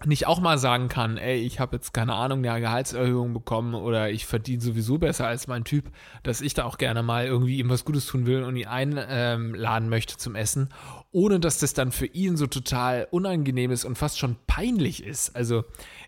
[0.05, 4.09] nicht auch mal sagen kann, ey, ich habe jetzt keine Ahnung, eine Gehaltserhöhung bekommen oder
[4.09, 5.91] ich verdiene sowieso besser als mein Typ,
[6.23, 9.89] dass ich da auch gerne mal irgendwie ihm was Gutes tun will und ihn einladen
[9.89, 10.69] möchte zum Essen,
[11.11, 15.35] ohne dass das dann für ihn so total unangenehm ist und fast schon peinlich ist.
[15.35, 15.63] Also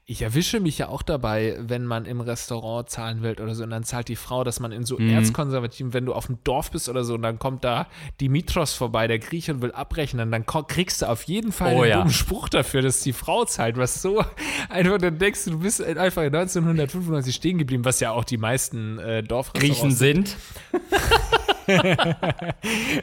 [0.08, 3.72] ich erwische mich ja auch dabei, wenn man im Restaurant zahlen will oder so und
[3.72, 6.89] dann zahlt die Frau, dass man in so erzkonservativen, wenn du auf dem Dorf bist
[6.89, 7.88] oder so und dann kommt da
[8.22, 11.89] Dimitros vorbei, der Grieche und will abrechnen, dann kriegst du auf jeden Fall Oh einen
[11.89, 11.97] ja.
[11.97, 14.24] dummen Spruch dafür, dass die Frau zahlt, was so
[14.70, 18.38] einfach, dann denkst du, du bist einfach in 1995 stehen geblieben, was ja auch die
[18.38, 20.38] meisten äh, Dorfrestaurants Griechen sind.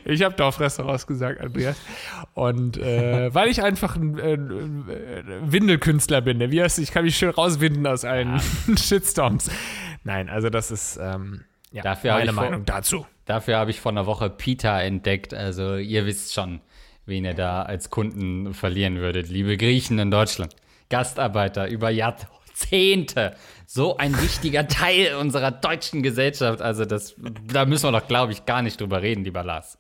[0.05, 1.77] Ich habe Dorfrestaurants gesagt, Andreas.
[2.35, 4.39] Und äh, weil ich einfach ein, äh,
[5.43, 6.51] Windelkünstler bin, ne?
[6.51, 6.79] wie heißt?
[6.79, 8.41] Ich kann mich schön rauswinden aus allen
[8.77, 9.51] Shitstorms.
[10.05, 13.07] Nein, also das ist ähm, ja, Dafür meine ich vor- Meinung dazu.
[13.25, 15.33] Dafür habe ich vor einer Woche Pita entdeckt.
[15.33, 16.61] Also ihr wisst schon,
[17.07, 19.29] wen ihr da als Kunden verlieren würdet.
[19.29, 20.55] Liebe Griechen in Deutschland,
[20.91, 21.91] Gastarbeiter über
[22.63, 23.35] Jahrzehnte,
[23.67, 26.61] so ein wichtiger Teil unserer deutschen Gesellschaft.
[26.61, 27.15] Also das,
[27.47, 29.79] da müssen wir doch, glaube ich, gar nicht drüber reden, lieber Lars.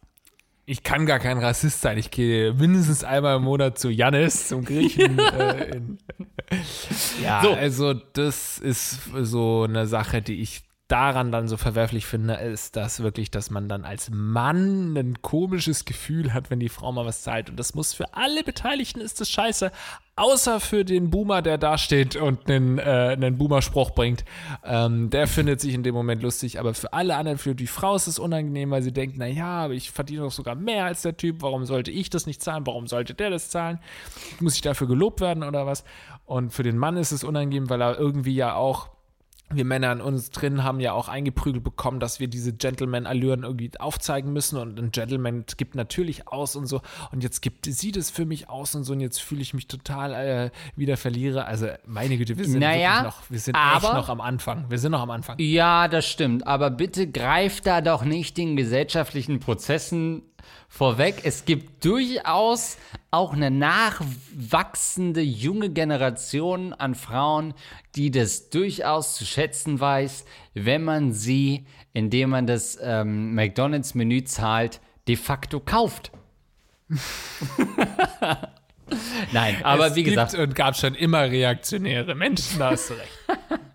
[0.64, 1.98] Ich kann gar kein Rassist sein.
[1.98, 5.18] Ich gehe mindestens einmal im Monat zu Jannis, zum Griechen.
[5.18, 5.80] äh,
[7.22, 7.52] ja, so.
[7.52, 10.62] also das ist so eine Sache, die ich
[10.92, 15.86] daran dann so verwerflich finde, ist das wirklich, dass man dann als Mann ein komisches
[15.86, 17.48] Gefühl hat, wenn die Frau mal was zahlt.
[17.48, 19.72] Und das muss für alle Beteiligten ist das scheiße,
[20.16, 24.24] außer für den Boomer, der da steht und einen, äh, einen Boomer-Spruch bringt.
[24.64, 27.94] Ähm, der findet sich in dem Moment lustig, aber für alle anderen, für die Frau
[27.96, 31.16] ist es unangenehm, weil sie denkt, naja, aber ich verdiene doch sogar mehr als der
[31.16, 33.78] Typ, warum sollte ich das nicht zahlen, warum sollte der das zahlen?
[34.40, 35.84] Muss ich dafür gelobt werden oder was?
[36.26, 38.90] Und für den Mann ist es unangenehm, weil er irgendwie ja auch
[39.54, 43.70] wir Männer in uns drin haben ja auch eingeprügelt bekommen, dass wir diese Gentleman-Allüren irgendwie
[43.78, 46.80] aufzeigen müssen und ein Gentleman gibt natürlich aus und so
[47.10, 49.66] und jetzt gibt sie das für mich aus und so und jetzt fühle ich mich
[49.66, 51.46] total äh, wieder verliere.
[51.46, 54.66] Also meine Güte, wir sind naja, noch, wir sind aber, echt noch am Anfang.
[54.68, 55.36] Wir sind noch am Anfang.
[55.38, 60.22] Ja, das stimmt, aber bitte greift da doch nicht den gesellschaftlichen Prozessen
[60.68, 61.20] vorweg.
[61.24, 62.78] Es gibt durchaus
[63.10, 67.54] auch eine nachwachsende junge Generation an Frauen,
[67.94, 70.24] die das durchaus zu schätzen weiß,
[70.54, 76.12] wenn man sie, indem man das ähm, McDonald's-Menü zahlt, de facto kauft.
[79.32, 80.34] Nein, aber es wie gesagt.
[80.34, 83.10] und gab schon immer reaktionäre Menschen, da hast du recht.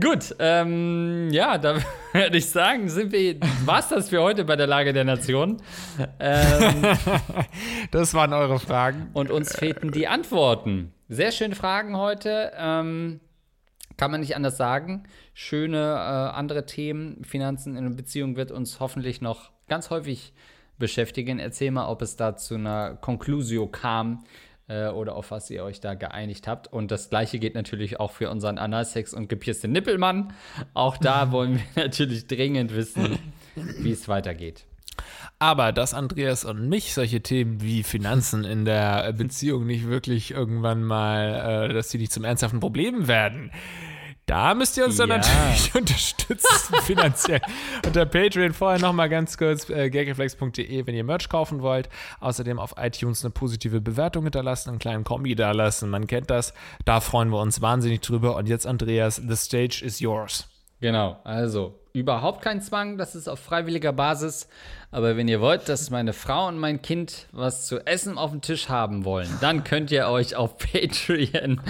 [0.00, 1.76] Gut, ähm, ja, da
[2.12, 5.58] würde ich sagen, sind wir, was das für heute bei der Lage der Nation?
[6.18, 6.96] Ähm,
[7.90, 9.10] das waren eure Fragen.
[9.12, 10.92] Und uns fehlten die Antworten.
[11.08, 12.52] Sehr schöne Fragen heute.
[12.56, 13.20] Ähm,
[13.96, 15.04] kann man nicht anders sagen.
[15.34, 17.22] Schöne äh, andere Themen.
[17.24, 20.32] Finanzen in Beziehung wird uns hoffentlich noch ganz häufig
[20.78, 21.38] beschäftigen.
[21.38, 24.24] Erzähl mal, ob es da zu einer Conclusio kam
[24.68, 26.72] äh, oder auf was ihr euch da geeinigt habt.
[26.72, 30.32] Und das gleiche geht natürlich auch für unseren Analsex und gepierste Nippelmann.
[30.72, 33.18] Auch da wollen wir natürlich dringend wissen,
[33.54, 34.64] wie es weitergeht.
[35.38, 40.84] Aber dass Andreas und mich solche Themen wie Finanzen in der Beziehung nicht wirklich irgendwann
[40.84, 43.50] mal, äh, dass sie nicht zum ernsthaften Problem werden,
[44.26, 45.06] da müsst ihr uns ja.
[45.06, 47.40] dann natürlich unterstützen finanziell.
[47.84, 51.88] Unter Patreon vorher nochmal ganz kurz äh, gagreflex.de, wenn ihr Merch kaufen wollt.
[52.20, 55.90] Außerdem auf iTunes eine positive Bewertung hinterlassen, einen kleinen Kombi da lassen.
[55.90, 56.54] Man kennt das.
[56.84, 58.36] Da freuen wir uns wahnsinnig drüber.
[58.36, 60.48] Und jetzt, Andreas, the stage is yours.
[60.84, 64.50] Genau, also überhaupt kein Zwang, das ist auf freiwilliger Basis.
[64.90, 68.42] Aber wenn ihr wollt, dass meine Frau und mein Kind was zu essen auf dem
[68.42, 71.62] Tisch haben wollen, dann könnt ihr euch auf Patreon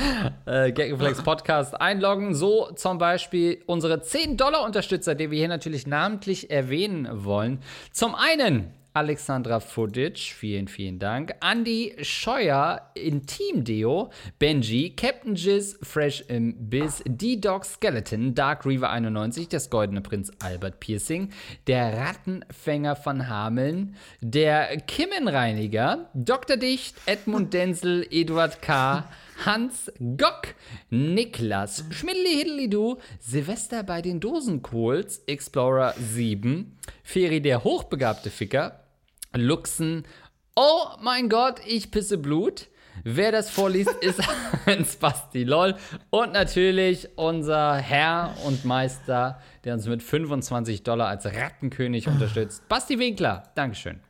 [0.46, 2.34] äh, Gagreflex Podcast einloggen.
[2.34, 7.60] So zum Beispiel unsere 10-Dollar-Unterstützer, die wir hier natürlich namentlich erwähnen wollen.
[7.92, 11.34] Zum einen Alexandra Fudic, vielen, vielen Dank.
[11.40, 19.48] Andy Scheuer, Intim Deo, Benji, Captain Jizz, Fresh im Biz, D-Dog Skeleton, Dark Reaver 91,
[19.48, 21.30] das Goldene Prinz Albert Piercing,
[21.66, 26.56] der Rattenfänger von Hameln, der Kimmenreiniger, Dr.
[26.56, 29.08] Dicht, Edmund Denzel, Eduard K.,
[29.44, 30.54] Hans Gock,
[30.90, 38.83] Niklas, Schmidli-Hiddli-Du, Silvester bei den Dosenkohls, Explorer 7, Feri der hochbegabte Ficker,
[39.34, 40.04] Luxen.
[40.56, 42.68] Oh mein Gott, ich pisse Blut.
[43.02, 44.20] Wer das vorliest, ist
[44.66, 45.74] ein Spasti, lol.
[46.10, 52.68] Und natürlich unser Herr und Meister, der uns mit 25 Dollar als Rattenkönig unterstützt.
[52.68, 54.00] Basti Winkler, Dankeschön.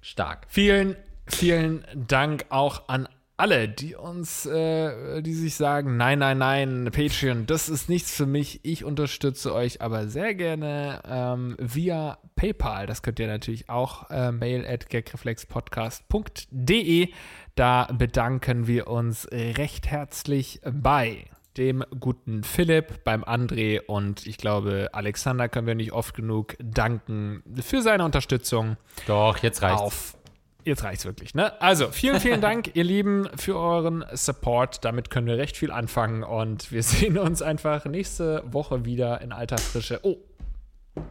[0.00, 0.46] Stark.
[0.48, 0.96] Vielen,
[1.26, 3.06] vielen Dank auch an
[3.40, 8.26] alle, die uns, äh, die sich sagen, nein, nein, nein, Patreon, das ist nichts für
[8.26, 8.60] mich.
[8.62, 12.86] Ich unterstütze euch aber sehr gerne ähm, via PayPal.
[12.86, 17.08] Das könnt ihr natürlich auch äh, mail at gagreflexpodcast.de.
[17.54, 21.24] Da bedanken wir uns recht herzlich bei
[21.56, 27.42] dem guten Philipp, beim André und ich glaube, Alexander können wir nicht oft genug danken
[27.60, 28.76] für seine Unterstützung.
[29.06, 29.82] Doch, jetzt reicht's.
[29.82, 30.16] Auf
[30.64, 31.60] Jetzt reicht's wirklich, ne?
[31.60, 34.84] Also, vielen, vielen Dank, ihr Lieben, für euren Support.
[34.84, 39.32] Damit können wir recht viel anfangen und wir sehen uns einfach nächste Woche wieder in
[39.32, 40.00] alter Frische.
[40.02, 40.16] Oh,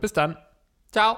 [0.02, 0.38] bis dann.
[0.91, 1.18] Ciao.